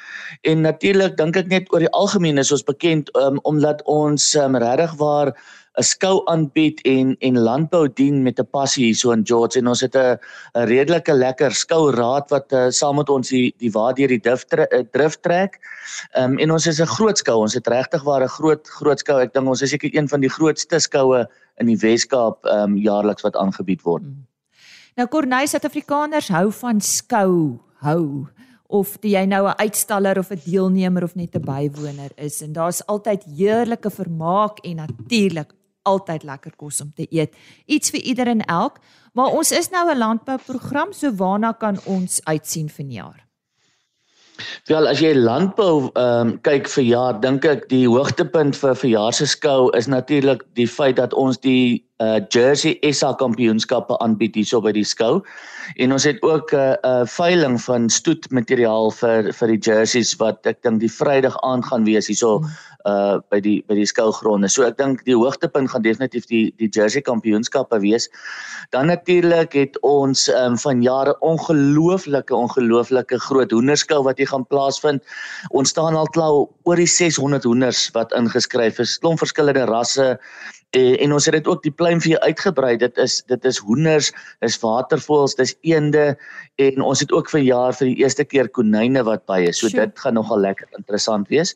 En 0.42 0.64
natuurlik 0.66 1.16
dink 1.16 1.36
ek 1.36 1.50
net 1.52 1.68
oor 1.72 1.84
die 1.84 1.92
algemeen 1.94 2.38
is 2.38 2.52
ons 2.52 2.64
bekend 2.66 3.10
um, 3.14 3.38
omdat 3.44 3.82
ons 3.86 4.34
um, 4.34 4.56
regtig 4.56 4.96
waar 4.98 5.30
'n 5.78 5.82
skou 5.82 6.22
aanbied 6.30 6.80
en 6.86 7.16
en 7.28 7.38
landbou 7.38 7.86
dien 8.00 8.22
met 8.22 8.38
'n 8.38 8.46
passie 8.50 8.84
hierso 8.86 9.10
in 9.10 9.26
George 9.26 9.58
en 9.58 9.68
ons 9.68 9.80
het 9.80 9.96
'n 9.96 10.18
redelike 10.54 11.12
lekker 11.12 11.52
skou 11.52 11.90
raad 11.90 12.30
wat 12.30 12.52
uh, 12.52 12.70
saam 12.70 12.96
met 12.96 13.08
ons 13.10 13.28
die 13.28 13.54
die 13.58 13.70
waar 13.70 13.94
deur 13.94 14.08
die 14.08 14.20
drif 14.20 14.44
drif 14.92 15.16
trek. 15.20 15.58
Ehm 16.14 16.32
um, 16.32 16.38
en 16.38 16.50
ons 16.50 16.66
is 16.66 16.80
'n 16.80 16.94
groot 16.96 17.18
skou. 17.18 17.40
Ons 17.40 17.54
het 17.54 17.66
regtig 17.66 18.02
waar 18.02 18.22
'n 18.22 18.36
groot 18.38 18.68
groot 18.68 18.98
skou. 18.98 19.20
Ek 19.20 19.32
dink 19.34 19.48
ons 19.48 19.62
is 19.62 19.70
seker 19.70 19.90
een 19.94 20.08
van 20.08 20.20
die 20.20 20.30
grootste 20.30 20.78
skoue 20.78 21.26
in 21.58 21.66
die 21.66 21.78
Wes-Kaap 21.78 22.44
ehm 22.44 22.62
um, 22.62 22.76
jaarliks 22.76 23.22
wat 23.22 23.36
aangebied 23.36 23.82
word. 23.82 24.02
Hmm. 24.02 24.33
Nou 24.94 25.08
Corneille 25.10 25.50
Suid-Afrikaners 25.50 26.28
hou 26.30 26.52
van 26.54 26.78
skou, 26.78 27.30
hou 27.82 28.02
of 28.74 28.92
jy 29.02 29.24
nou 29.26 29.42
'n 29.46 29.58
uitstaller 29.58 30.18
of 30.18 30.30
'n 30.30 30.42
deelnemer 30.46 31.02
of 31.02 31.16
net 31.16 31.34
'n 31.34 31.42
bywoner 31.42 32.10
is 32.16 32.42
en 32.42 32.52
daar's 32.52 32.80
altyd 32.86 33.24
heerlike 33.24 33.90
vermaak 33.90 34.58
en 34.62 34.76
natuurlik 34.76 35.52
altyd 35.82 36.22
lekker 36.22 36.52
kos 36.56 36.80
om 36.80 36.92
te 36.94 37.06
eet. 37.10 37.34
Iets 37.66 37.90
vir 37.90 38.00
ieder 38.00 38.26
en 38.26 38.40
elk, 38.40 38.78
maar 39.12 39.32
ons 39.32 39.52
is 39.52 39.70
nou 39.70 39.90
'n 39.90 39.98
landbouprogram, 39.98 40.92
so 40.92 41.10
waarna 41.10 41.52
kan 41.52 41.78
ons 41.86 42.20
uitsien 42.24 42.68
vir 42.68 42.86
jaar? 42.86 43.24
Wel, 44.66 44.88
as 44.88 45.00
jy 45.00 45.14
landbou 45.14 45.90
ehm 45.94 46.28
um, 46.28 46.40
kyk 46.40 46.68
vir 46.68 46.84
jaar, 46.84 47.20
dink 47.20 47.44
ek 47.44 47.68
die 47.68 47.86
hoogtepunt 47.86 48.56
vir 48.56 48.74
verjaar 48.74 49.12
se 49.12 49.26
skou 49.26 49.70
is 49.76 49.86
natuurlik 49.86 50.42
die 50.54 50.66
feit 50.66 50.96
dat 50.96 51.14
ons 51.14 51.38
die 51.38 51.84
uh 52.02 52.18
Jersey 52.28 52.78
SA 52.90 53.12
kampioenskappe 53.14 53.94
aanbied 54.02 54.34
hierso 54.34 54.60
by 54.60 54.72
die 54.74 54.84
skou. 54.84 55.22
En 55.78 55.92
ons 55.94 56.04
het 56.04 56.18
ook 56.22 56.52
'n 56.52 56.56
uh, 56.56 56.74
'n 56.82 57.02
uh, 57.02 57.06
veiling 57.06 57.60
van 57.62 57.88
stoetmateriaal 57.88 58.90
vir 58.90 59.32
vir 59.32 59.48
die 59.48 59.62
jerseys 59.70 60.16
wat 60.18 60.46
ek 60.46 60.62
dink 60.62 60.80
die 60.80 60.90
Vrydag 60.90 61.36
aand 61.42 61.64
gaan 61.66 61.84
wees 61.84 62.06
hierso 62.06 62.42
uh 62.84 63.18
by 63.30 63.40
die 63.40 63.62
by 63.68 63.74
die 63.74 63.86
skougronde. 63.86 64.48
So 64.48 64.64
ek 64.66 64.76
dink 64.76 65.04
die 65.04 65.16
hoogtepunt 65.16 65.70
gaan 65.70 65.82
definitief 65.82 66.26
die 66.26 66.52
die 66.58 66.68
Jersey 66.68 67.00
kampioenskappe 67.00 67.80
wees. 67.80 68.10
Dan 68.70 68.86
natuurlik 68.86 69.52
het 69.52 69.78
ons 69.82 70.28
um 70.28 70.58
van 70.58 70.82
jare 70.82 71.14
ongelooflike 71.20 72.34
ongelooflike 72.34 73.18
groot 73.18 73.50
hoenderskou 73.50 74.02
wat 74.02 74.18
hier 74.18 74.28
gaan 74.28 74.46
plaasvind. 74.46 75.02
Ons 75.50 75.70
staan 75.70 75.94
al 75.94 76.10
klaar 76.12 76.44
oor 76.64 76.76
die 76.76 76.90
600 76.90 77.44
hoenders 77.44 77.90
wat 77.94 78.12
ingeskryf 78.12 78.78
is. 78.78 78.98
Klomp 78.98 79.18
verskillende 79.18 79.64
rasse 79.64 80.18
en, 80.74 80.96
en 80.98 81.12
ons 81.16 81.28
het 81.28 81.36
dit 81.36 81.50
ook 81.50 81.62
die 81.64 81.72
pluimvee 81.72 82.18
uitgebrei. 82.20 82.74
Dit 82.80 82.98
is 83.02 83.20
dit 83.30 83.44
is 83.48 83.60
hoenders, 83.62 84.10
dis 84.44 84.58
watervoëls, 84.62 85.36
dis 85.38 85.54
eende 85.66 86.14
en 86.62 86.82
ons 86.82 87.00
het 87.00 87.12
ook 87.12 87.30
vir 87.34 87.46
jaar 87.46 87.76
vir 87.78 87.92
die 87.92 88.02
eerste 88.02 88.26
keer 88.26 88.50
konyne 88.50 89.04
wat 89.06 89.24
by 89.30 89.40
is. 89.48 89.60
So 89.60 89.70
sure. 89.70 89.86
dit 89.86 90.04
gaan 90.04 90.18
nogal 90.18 90.42
lekker 90.44 90.68
interessant 90.78 91.30
wees. 91.32 91.54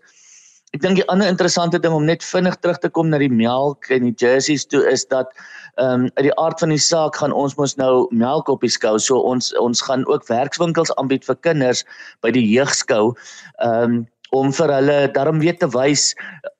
Ek 0.76 0.82
dink 0.84 0.98
die 1.00 1.06
ander 1.08 1.30
interessante 1.30 1.78
ding 1.80 1.94
om 1.96 2.04
net 2.04 2.24
vinnig 2.24 2.58
terug 2.60 2.76
te 2.82 2.90
kom 2.92 3.08
na 3.08 3.20
die 3.22 3.32
melk 3.32 3.88
en 3.94 4.04
die 4.04 4.16
jerseys 4.20 4.66
toe 4.68 4.82
is 4.90 5.06
dat 5.08 5.32
ehm 5.78 6.04
um, 6.04 6.10
uit 6.18 6.26
die 6.26 6.36
aard 6.42 6.58
van 6.60 6.74
die 6.74 6.82
saak 6.82 7.16
gaan 7.16 7.32
ons 7.32 7.54
mos 7.56 7.76
nou 7.78 8.08
melk 8.10 8.50
op 8.52 8.64
die 8.66 8.72
skou. 8.74 8.98
So 8.98 9.22
ons 9.22 9.52
ons 9.62 9.82
gaan 9.86 10.04
ook 10.10 10.26
werkswinkels 10.28 10.92
aanbied 10.98 11.24
vir 11.24 11.38
kinders 11.46 11.84
by 12.22 12.34
die 12.34 12.44
jeugskou. 12.44 13.14
Ehm 13.64 13.98
um, 13.98 14.06
om 14.36 14.50
vir 14.52 14.68
hulle 14.72 14.96
daarom 15.14 15.38
weet 15.40 15.60
te 15.62 15.68
wys 15.72 16.10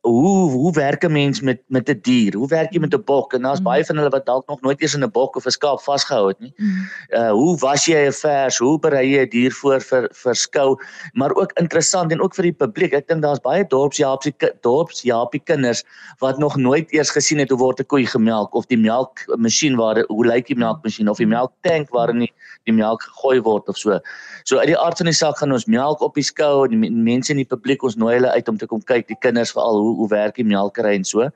hoe 0.08 0.50
hoe 0.50 0.72
werk 0.72 1.04
'n 1.04 1.12
mens 1.12 1.40
met 1.40 1.60
met 1.66 1.88
'n 1.88 1.98
dier? 2.02 2.34
Hoe 2.34 2.48
werk 2.48 2.72
jy 2.72 2.80
met 2.80 2.94
'n 2.94 3.04
bok? 3.04 3.32
En 3.32 3.42
daar's 3.42 3.58
mm. 3.58 3.64
baie 3.64 3.84
van 3.84 3.96
hulle 3.96 4.08
wat 4.08 4.26
dalk 4.26 4.48
nog 4.48 4.60
nooit 4.60 4.80
eens 4.80 4.94
in 4.94 5.02
'n 5.02 5.10
bok 5.10 5.36
of 5.36 5.46
'n 5.46 5.50
skaap 5.50 5.80
vasgehou 5.80 6.28
het 6.28 6.40
nie. 6.40 6.52
Mm. 6.56 6.88
Uh 7.08 7.30
hoe 7.30 7.58
was 7.58 7.84
jy 7.84 8.06
'n 8.06 8.12
vers? 8.12 8.58
Hoe 8.58 8.78
berei 8.78 9.06
jy 9.10 9.22
'n 9.22 9.28
dier 9.28 9.52
voor 9.52 9.80
vir 9.80 10.08
vir 10.12 10.34
skou? 10.34 10.76
Maar 11.12 11.34
ook 11.34 11.52
interessant 11.52 12.12
en 12.12 12.20
ook 12.20 12.34
vir 12.34 12.42
die 12.42 12.52
publiek. 12.52 12.92
Ek 12.92 13.08
dink 13.08 13.22
daar's 13.22 13.40
baie 13.40 13.64
dorpsjaapie 13.66 14.34
dorpsjaapie 14.60 15.40
kinders 15.44 15.84
wat 16.18 16.38
nog 16.38 16.56
nooit 16.56 16.92
eers 16.92 17.10
gesien 17.10 17.38
het 17.38 17.50
hoe 17.50 17.58
word 17.58 17.80
'n 17.80 17.86
koei 17.86 18.06
gemelk 18.06 18.54
of 18.54 18.66
die 18.66 18.78
melkmasjien 18.78 19.76
waar 19.76 20.04
hoe 20.06 20.26
lyk 20.26 20.46
die 20.46 20.56
melkmasjien 20.56 21.08
of 21.08 21.16
die 21.16 21.26
melktank 21.26 21.90
waarin 21.90 22.18
die, 22.18 22.32
die 22.64 22.72
melk 22.74 23.02
gegooi 23.02 23.40
word 23.40 23.68
of 23.68 23.76
so. 23.76 24.00
So 24.44 24.58
uit 24.58 24.66
die 24.66 24.78
aard 24.78 24.96
van 24.96 25.06
die 25.06 25.14
saak 25.14 25.38
gaan 25.38 25.52
ons 25.52 25.66
melk 25.66 26.00
op 26.00 26.14
die 26.14 26.22
skou 26.22 26.64
en 26.64 26.80
die 26.80 26.90
mense 26.90 27.32
in 27.32 27.40
die 27.42 27.48
publiek 27.48 27.82
ons 27.82 27.96
nooi 27.96 28.14
hulle 28.14 28.30
uit 28.30 28.48
om 28.48 28.58
te 28.58 28.66
kom 28.66 28.82
kyk, 28.82 29.08
die 29.08 29.18
kinders 29.20 29.52
veral 29.52 29.80
hoe 29.80 29.94
hoe 29.98 30.08
werk 30.12 30.38
die 30.38 30.46
melkery 30.46 30.94
en 30.98 31.04
so. 31.04 31.28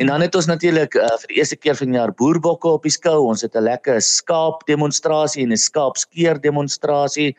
En 0.00 0.12
dan 0.12 0.24
het 0.24 0.36
ons 0.38 0.50
natuurlik 0.50 0.96
uh, 1.00 1.08
vir 1.24 1.32
die 1.32 1.40
eerste 1.40 1.56
keer 1.56 1.76
van 1.78 1.92
die 1.92 1.98
jaar 1.98 2.14
boerbokke 2.14 2.76
op 2.76 2.86
die 2.86 2.92
skou. 2.92 3.18
Ons 3.32 3.42
het 3.46 3.56
'n 3.56 3.64
lekker 3.64 4.00
skaap 4.00 4.66
demonstrasie 4.68 5.42
en 5.42 5.52
'n 5.52 5.64
skaapskeer 5.68 6.40
demonstrasie. 6.40 7.34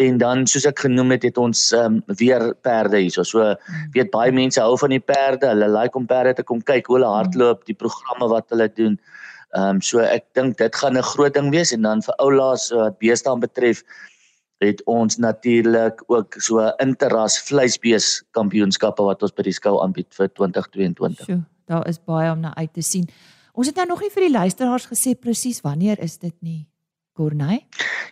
En 0.00 0.18
dan 0.18 0.46
soos 0.46 0.64
ek 0.64 0.78
genoem 0.86 1.10
het, 1.10 1.22
het 1.22 1.38
ons 1.38 1.72
um, 1.76 2.00
weer 2.20 2.54
perde 2.62 3.02
hierso. 3.02 3.22
So 3.22 3.54
weet 3.92 4.10
baie 4.10 4.32
mense 4.32 4.60
hou 4.60 4.76
van 4.78 4.94
die 4.94 5.02
perde. 5.02 5.50
Hulle 5.50 5.68
like 5.68 5.98
om 5.98 6.06
perde 6.06 6.34
te 6.34 6.42
kom 6.42 6.62
kyk 6.62 6.86
hoe 6.86 6.96
hulle 6.96 7.10
hardloop, 7.10 7.66
die 7.66 7.74
programme 7.74 8.28
wat 8.28 8.48
hulle 8.48 8.68
doen. 8.68 8.98
Ehm 9.50 9.76
um, 9.76 9.80
so 9.82 9.98
ek 9.98 10.24
dink 10.38 10.58
dit 10.58 10.76
gaan 10.76 10.96
'n 10.96 11.02
groot 11.02 11.34
ding 11.34 11.50
wees 11.50 11.72
en 11.72 11.82
dan 11.82 12.02
vir 12.02 12.14
oulaas 12.22 12.70
wat 12.70 12.98
beeste 12.98 13.30
aan 13.30 13.40
betref, 13.40 13.82
het 14.60 14.82
ons 14.84 15.16
natuurlik 15.16 16.02
ook 16.06 16.36
so 16.38 16.62
interras 16.82 17.38
vleisbees 17.48 18.20
kampioenskappe 18.36 19.04
wat 19.06 19.22
ons 19.24 19.34
by 19.34 19.46
die 19.48 19.56
skou 19.56 19.78
aanbied 19.80 20.08
vir 20.16 20.28
2022. 20.36 21.26
Sjoe, 21.26 21.42
daar 21.70 21.86
is 21.88 22.00
baie 22.04 22.28
om 22.32 22.42
na 22.44 22.52
uit 22.56 22.72
te 22.76 22.84
sien. 22.84 23.08
Ons 23.56 23.72
het 23.72 23.80
nou 23.80 23.88
nog 23.94 24.04
nie 24.04 24.12
vir 24.12 24.28
die 24.28 24.34
luisteraars 24.34 24.90
gesê 24.92 25.16
presies 25.16 25.62
wanneer 25.64 26.00
is 26.04 26.18
dit 26.20 26.36
nie. 26.44 26.69
Corneille? 27.20 27.60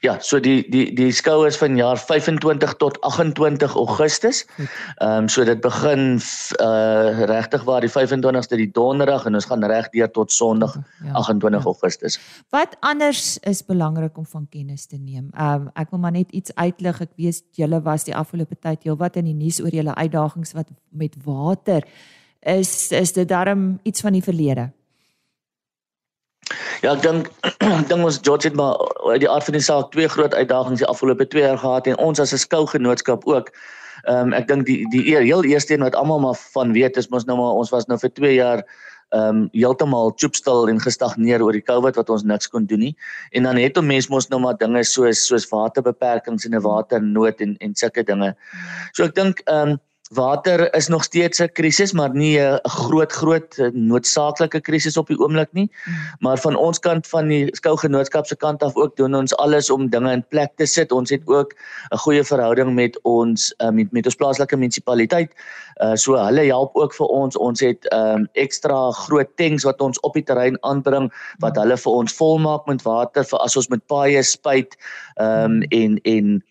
Ja, 0.05 0.19
so 0.21 0.39
die 0.41 0.61
die 0.71 0.91
die 0.95 1.09
skou 1.17 1.41
is 1.49 1.57
van 1.59 1.77
jaar 1.79 1.99
25 1.99 2.75
tot 2.83 2.99
28 3.07 3.75
Augustus. 3.81 4.45
Ehm 4.59 5.25
um, 5.25 5.29
so 5.33 5.45
dit 5.49 5.61
begin 5.65 6.21
uh 6.61 7.25
regtig 7.31 7.65
waar 7.65 7.81
die 7.85 7.91
25ste 7.91 8.61
die 8.61 8.71
donderdag 8.77 9.27
en 9.27 9.39
ons 9.41 9.49
gaan 9.49 9.65
reg 9.65 9.89
deur 9.97 10.11
tot 10.13 10.33
Sondag 10.33 10.77
ja, 10.77 11.13
28 11.23 11.61
ja. 11.61 11.65
Augustus. 11.73 12.21
Wat 12.55 12.77
anders 12.81 13.39
is 13.49 13.65
belangrik 13.65 14.19
om 14.19 14.27
van 14.27 14.47
kennis 14.51 14.87
te 14.87 15.01
neem? 15.01 15.33
Ehm 15.33 15.69
um, 15.69 15.71
ek 15.75 15.91
wil 15.91 16.05
maar 16.05 16.17
net 16.17 16.31
iets 16.31 16.55
uitlig. 16.55 17.01
Ek 17.09 17.17
weet 17.17 17.45
julle 17.59 17.83
was 17.83 18.05
die 18.05 18.17
afgelope 18.17 18.61
tyd 18.61 18.85
heelwat 18.85 19.17
in 19.17 19.33
die 19.33 19.39
nuus 19.39 19.63
oor 19.65 19.73
julle 19.73 19.95
uitdagings 19.95 20.53
wat 20.53 20.69
met 20.91 21.17
water 21.25 21.83
is 22.41 22.93
is 22.93 23.13
dit 23.13 23.29
darm 23.29 23.79
iets 23.83 24.01
van 24.01 24.13
die 24.13 24.23
verlede? 24.23 24.71
Ja, 26.83 26.95
ek 26.95 27.03
dink 27.03 27.31
ding 27.91 28.05
ons 28.05 28.21
George 28.23 28.49
het 28.49 28.57
maar 28.57 28.79
uit 29.11 29.21
die 29.21 29.31
aard 29.31 29.45
van 29.45 29.57
die 29.59 29.65
saak 29.65 29.91
twee 29.93 30.09
groot 30.09 30.35
uitdagings 30.35 30.83
die 30.83 30.89
afgelope 30.89 31.27
2 31.27 31.43
jaar 31.43 31.59
gehad 31.59 31.87
en 31.87 31.99
ons 31.99 32.21
as 32.21 32.33
'n 32.33 32.45
skougenootskap 32.45 33.27
ook. 33.27 33.51
Ehm 34.07 34.31
um, 34.31 34.33
ek 34.33 34.49
dink 34.49 34.67
die 34.67 34.87
die 34.91 35.03
heel 35.17 35.45
eerste 35.45 35.75
een 35.75 35.83
wat 35.83 35.95
almal 35.99 36.21
maar 36.21 36.39
van 36.55 36.73
weet 36.73 36.97
is 36.97 37.09
mos 37.09 37.25
nou 37.25 37.37
maar 37.37 37.59
ons 37.59 37.71
was 37.71 37.87
nou 37.87 37.99
vir 37.99 38.13
2 38.13 38.35
jaar 38.35 38.63
ehm 39.09 39.29
um, 39.29 39.49
heeltemal 39.53 40.13
choopstil 40.17 40.69
en 40.69 40.81
gestagneer 40.81 41.43
oor 41.43 41.53
die 41.53 41.65
COVID 41.65 41.97
wat 41.97 42.11
ons 42.11 42.23
niks 42.23 42.49
kon 42.49 42.67
doen 42.67 42.79
nie. 42.79 42.97
En 43.33 43.43
dan 43.43 43.57
het 43.57 43.79
'n 43.79 43.87
mens 43.87 44.09
mos 44.09 44.29
nou 44.29 44.41
maar 44.41 44.57
dinge 44.57 44.85
soos 44.85 45.27
soos 45.27 45.49
waterbeperkings 45.49 46.45
en 46.45 46.55
'n 46.55 46.63
waternood 46.63 47.41
en 47.41 47.57
en 47.61 47.75
sulke 47.75 48.03
dinge. 48.05 48.37
So 48.93 49.05
ek 49.05 49.15
dink 49.15 49.41
ehm 49.47 49.69
um, 49.69 49.81
Water 50.09 50.75
is 50.75 50.89
nog 50.89 51.05
steeds 51.05 51.39
'n 51.39 51.53
krisis, 51.53 51.93
maar 51.93 52.15
nie 52.15 52.41
'n 52.41 52.61
groot 52.63 53.13
groot 53.13 53.71
noodsaaklike 53.73 54.61
krisis 54.61 54.97
op 54.97 55.07
die 55.07 55.19
oomblik 55.19 55.53
nie. 55.53 55.71
Hmm. 55.85 55.95
Maar 56.19 56.39
van 56.39 56.57
ons 56.57 56.79
kant 56.79 57.07
van 57.07 57.29
die 57.29 57.49
skougenootskap 57.51 58.27
se 58.27 58.37
kant 58.37 58.63
af 58.63 58.75
ook 58.75 58.97
doen 58.97 59.15
ons 59.15 59.37
alles 59.37 59.71
om 59.71 59.89
dinge 59.89 60.13
in 60.13 60.25
plek 60.29 60.51
te 60.57 60.67
sit. 60.67 60.93
Ons 60.93 61.11
het 61.11 61.23
ook 61.27 61.55
'n 61.93 61.97
goeie 61.97 62.25
verhouding 62.25 62.75
met 62.75 62.99
ons 63.03 63.55
uh, 63.59 63.71
met 63.71 63.93
met 63.93 64.05
ons 64.05 64.15
plaaslike 64.15 64.57
munisipaliteit. 64.57 65.33
Uh 65.77 65.95
so 65.95 66.17
hulle 66.17 66.45
help 66.45 66.77
ook 66.77 66.95
vir 66.95 67.07
ons. 67.07 67.37
Ons 67.37 67.61
het 67.61 67.93
um 67.93 68.29
ekstra 68.33 68.91
groot 68.91 69.37
tanks 69.37 69.65
wat 69.65 69.81
ons 69.81 70.01
op 70.01 70.15
die 70.15 70.25
terrein 70.25 70.57
aanbring 70.63 71.13
wat 71.39 71.55
hmm. 71.55 71.63
hulle 71.63 71.77
vir 71.77 71.93
ons 71.93 72.15
volmaak 72.15 72.67
met 72.67 72.83
water 72.83 73.25
vir 73.25 73.39
as 73.39 73.57
ons 73.57 73.69
met 73.69 73.87
paaie 73.87 74.23
spuit 74.23 74.77
um 75.17 75.63
en 75.63 76.01
en 76.03 76.43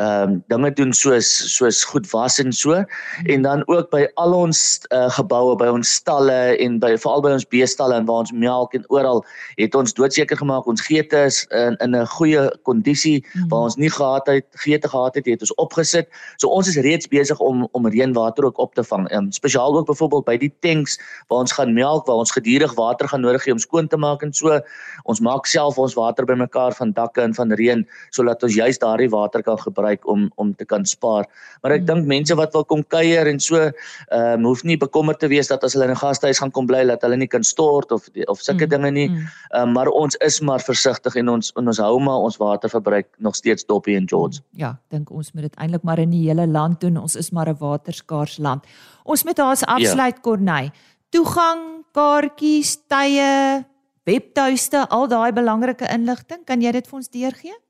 ehm 0.00 0.30
um, 0.30 0.44
dinge 0.48 0.72
doen 0.72 0.92
soos 0.92 1.28
soos 1.52 1.84
goed 1.84 2.10
was 2.10 2.38
en 2.38 2.52
so. 2.52 2.84
En 3.24 3.42
dan 3.42 3.62
ook 3.68 3.90
by 3.90 4.06
al 4.14 4.32
ons 4.32 4.80
uh, 4.88 5.10
geboue 5.12 5.56
by 5.56 5.66
ons 5.68 5.94
stalle 5.94 6.56
en 6.56 6.78
by 6.80 6.94
veral 6.96 7.20
by 7.20 7.32
ons 7.36 7.44
beestalle 7.52 7.94
en 7.94 8.06
waar 8.08 8.24
ons 8.24 8.32
melk 8.32 8.72
en 8.74 8.86
oral 8.88 9.20
het 9.60 9.74
ons 9.76 9.92
doodseker 9.92 10.36
gemaak. 10.36 10.66
Ons 10.66 10.80
geete 10.80 11.24
is 11.28 11.42
in 11.50 11.76
in 11.84 11.96
'n 11.96 12.06
goeie 12.06 12.48
kondisie 12.62 13.20
mm. 13.20 13.48
waar 13.48 13.68
ons 13.68 13.76
nie 13.76 13.90
gehad 13.90 14.26
het 14.26 14.46
geete 14.64 14.88
gehad 14.88 15.14
het 15.14 15.26
het 15.26 15.40
ons 15.40 15.54
opgesit. 15.54 16.08
So 16.36 16.48
ons 16.48 16.68
is 16.68 16.76
reeds 16.76 17.06
besig 17.06 17.38
om 17.38 17.68
om 17.72 17.86
reënwater 17.86 18.44
ook 18.44 18.58
op 18.58 18.74
te 18.74 18.84
vang. 18.84 19.12
Um, 19.12 19.32
spesiaal 19.32 19.76
ook 19.76 19.86
byvoorbeeld 19.86 20.24
by 20.24 20.36
die 20.36 20.52
tanks 20.60 20.98
waar 21.28 21.38
ons 21.38 21.52
gaan 21.52 21.74
melk 21.74 22.06
waar 22.06 22.24
ons 22.24 22.32
gedurig 22.32 22.74
water 22.74 23.08
gaan 23.08 23.20
nodig 23.20 23.44
hê 23.44 23.52
om 23.52 23.58
skoon 23.58 23.88
te 23.88 23.96
maak 23.96 24.22
en 24.22 24.32
so. 24.32 24.60
Ons 25.04 25.20
maak 25.20 25.46
self 25.46 25.78
ons 25.78 25.94
water 25.94 26.24
bymekaar 26.24 26.72
van 26.72 26.92
dakke 26.92 27.20
en 27.20 27.34
van 27.34 27.52
reën 27.52 27.86
sodat 28.10 28.42
ons 28.42 28.54
juist 28.54 28.80
daardie 28.80 29.10
water 29.10 29.42
kan 29.42 29.58
gebruik 29.58 29.91
gebruik 29.92 30.06
om 30.06 30.30
om 30.36 30.54
te 30.54 30.64
kan 30.64 30.84
spaar. 30.84 31.26
Maar 31.62 31.72
ek 31.72 31.82
hmm. 31.82 31.86
dink 31.86 32.06
mense 32.06 32.34
wat 32.34 32.52
wil 32.52 32.64
kom 32.64 32.82
kuier 32.82 33.26
en 33.26 33.40
so 33.40 33.56
ehm 33.56 34.40
um, 34.40 34.44
hoef 34.44 34.62
nie 34.64 34.76
bekommerd 34.76 35.18
te 35.20 35.28
wees 35.28 35.48
dat 35.48 35.64
as 35.64 35.74
hulle 35.74 35.84
in 35.84 35.92
'n 35.92 36.00
gastehuis 36.00 36.38
gaan 36.38 36.50
kom 36.50 36.66
bly 36.66 36.84
dat 36.86 37.02
hulle 37.02 37.16
nie 37.16 37.28
kan 37.28 37.42
stort 37.42 37.92
of 37.92 38.08
of 38.28 38.40
sulke 38.40 38.66
mm. 38.66 38.70
dinge 38.70 38.90
nie. 38.90 39.08
Ehm 39.08 39.18
mm. 39.18 39.68
um, 39.68 39.72
maar 39.72 39.88
ons 39.88 40.16
is 40.16 40.40
maar 40.40 40.60
versigtig 40.60 41.16
en 41.16 41.28
ons 41.28 41.52
en 41.56 41.66
ons 41.66 41.78
hou 41.78 42.00
maar 42.00 42.20
ons 42.20 42.36
waterverbruik 42.36 43.08
nog 43.18 43.34
steeds 43.34 43.64
dop 43.64 43.84
hier 43.84 43.96
in 43.96 44.08
George. 44.08 44.40
Ja, 44.56 44.78
dink 44.90 45.10
ons 45.10 45.32
moet 45.32 45.42
dit 45.42 45.56
eintlik 45.56 45.82
maar 45.82 45.98
in 45.98 46.10
die 46.10 46.28
hele 46.28 46.46
land 46.46 46.80
doen. 46.80 46.96
Ons 46.96 47.16
is 47.16 47.30
maar 47.30 47.48
'n 47.48 47.56
waterskaars 47.58 48.38
land. 48.38 48.64
Ons 49.04 49.24
moet 49.24 49.36
daar 49.36 49.52
as 49.52 49.60
ja. 49.60 49.66
afsluit 49.66 50.16
ja. 50.16 50.20
Corneille. 50.20 50.72
Toegang 51.10 51.84
kaartjies, 51.92 52.78
tye, 52.88 53.64
webtuiste, 54.04 54.86
al 54.88 55.08
daai 55.08 55.32
belangrike 55.32 55.86
inligting? 55.92 56.44
Kan 56.44 56.62
jy 56.62 56.72
dit 56.72 56.86
vir 56.88 56.96
ons 56.96 57.08
deurgee? 57.08 57.61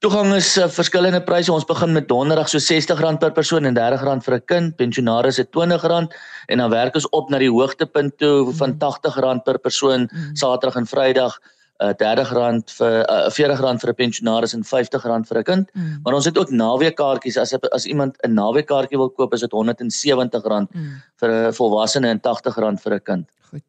Toegang 0.05 0.35
is 0.37 0.51
uh, 0.59 0.67
verskillende 0.69 1.21
pryse. 1.25 1.53
Ons 1.53 1.65
begin 1.65 1.95
met 1.97 2.09
donderdag 2.09 2.49
so 2.51 2.61
R60 2.61 3.19
per 3.23 3.33
persoon 3.33 3.65
en 3.65 3.79
R30 3.79 4.25
vir 4.27 4.35
'n 4.37 4.45
kind. 4.53 4.77
Pensionaars 4.77 5.37
het 5.41 5.49
R20 5.49 6.13
en 6.47 6.59
dan 6.59 6.71
werk 6.71 6.95
ons 6.95 7.09
op 7.09 7.31
na 7.31 7.39
die 7.39 7.51
hoogtepunt 7.51 8.19
toe 8.19 8.53
van 8.53 8.77
R80 8.77 9.17
mm. 9.17 9.43
per 9.45 9.59
persoon 9.59 10.09
mm. 10.13 10.35
Saterdag 10.37 10.77
en 10.77 10.87
Vrydag. 10.87 11.39
Uh, 11.83 11.91
R30 11.91 12.71
vir 12.79 12.93
uh, 13.03 13.29
R40 13.29 13.81
vir 13.81 13.91
'n 13.91 13.95
pensionaris 13.95 14.55
en 14.55 14.63
R50 14.63 15.01
vir 15.03 15.39
'n 15.39 15.43
kind. 15.43 15.71
Mm. 15.75 16.01
Maar 16.03 16.15
ons 16.15 16.25
het 16.25 16.39
ook 16.39 16.51
naweekkaartjies 16.51 17.37
as 17.37 17.55
as 17.73 17.87
iemand 17.87 18.17
'n 18.23 18.35
naweekkaartjie 18.35 18.99
wil 18.99 19.11
koop, 19.11 19.33
is 19.35 19.41
dit 19.41 19.51
R170 19.51 20.69
mm. 20.71 21.03
vir 21.21 21.31
'n 21.31 21.53
volwassene 21.53 22.09
en 22.09 22.21
R80 22.21 22.83
vir 22.83 22.95
'n 22.95 23.03
kind. 23.03 23.27
Goed. 23.51 23.65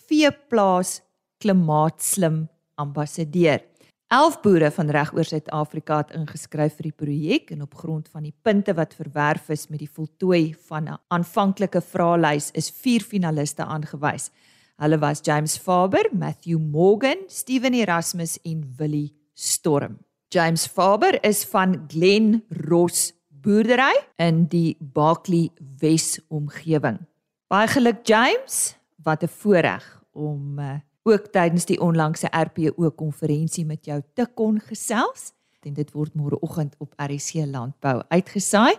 veeplaas 0.09 1.03
klimaatslim 1.45 2.49
ambassadeur. 2.81 3.61
11 4.13 4.41
boere 4.45 4.69
van 4.71 4.91
regoor 4.93 5.25
Suid-Afrika 5.25 6.03
het 6.03 6.11
ingeskryf 6.13 6.75
vir 6.77 6.91
die 6.91 6.97
projek 7.01 7.51
en 7.55 7.63
op 7.65 7.79
grond 7.81 8.11
van 8.13 8.27
die 8.27 8.35
punte 8.45 8.75
wat 8.77 8.93
verwerf 8.93 9.47
is 9.55 9.71
met 9.71 9.81
die 9.81 9.89
voltooi 9.89 10.53
van 10.69 10.85
'n 10.85 10.99
aanvanklike 11.09 11.81
vraelys 11.81 12.51
is 12.53 12.69
4 12.71 13.01
finaliste 13.01 13.65
aangewys. 13.65 14.29
Hulle 14.77 14.99
was 14.99 15.21
James 15.23 15.57
Faber, 15.57 16.05
Matthew 16.13 16.59
Morgan, 16.59 17.17
Steven 17.27 17.73
Erasmus 17.73 18.39
en 18.43 18.75
Willie 18.77 19.15
Storm. 19.35 19.99
James 20.29 20.67
Faber 20.67 21.25
is 21.25 21.45
van 21.45 21.85
Glen 21.89 22.45
Ross 22.49 23.13
boerdery 23.29 23.97
in 24.17 24.45
die 24.45 24.77
Barkley 24.81 25.51
Wes 25.79 26.21
omgewing. 26.29 26.99
Baie 27.49 27.69
geluk 27.69 28.07
James, 28.07 28.77
wat 29.03 29.23
'n 29.23 29.29
voorreg 29.29 30.03
om 30.13 30.59
uh, 30.59 30.81
ook 31.03 31.27
tydens 31.35 31.67
die 31.67 31.81
onlangse 31.81 32.31
RPO 32.31 32.91
konferensie 32.91 33.67
met 33.67 33.85
jou 33.85 34.03
te 34.15 34.27
kon 34.35 34.61
gesels. 34.61 35.33
En 35.63 35.75
dit 35.75 35.91
word 35.95 36.15
môreoggend 36.19 36.75
op 36.83 36.95
RC 36.99 37.47
Landbou 37.47 38.03
uitgesaai 38.09 38.75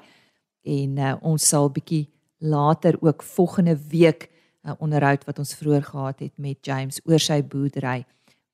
en 0.64 0.98
uh, 0.98 1.16
ons 1.22 1.48
sal 1.48 1.70
bietjie 1.72 2.10
later 2.44 2.98
ook 3.00 3.24
volgende 3.24 3.78
week 3.88 4.30
'n 4.64 4.70
uh, 4.70 4.76
onderhoud 4.80 5.26
wat 5.26 5.40
ons 5.40 5.56
vroeër 5.56 5.84
gehad 5.84 6.20
het 6.20 6.38
met 6.38 6.66
James 6.66 7.00
oor 7.04 7.20
sy 7.20 7.44
boerdery 7.44 8.06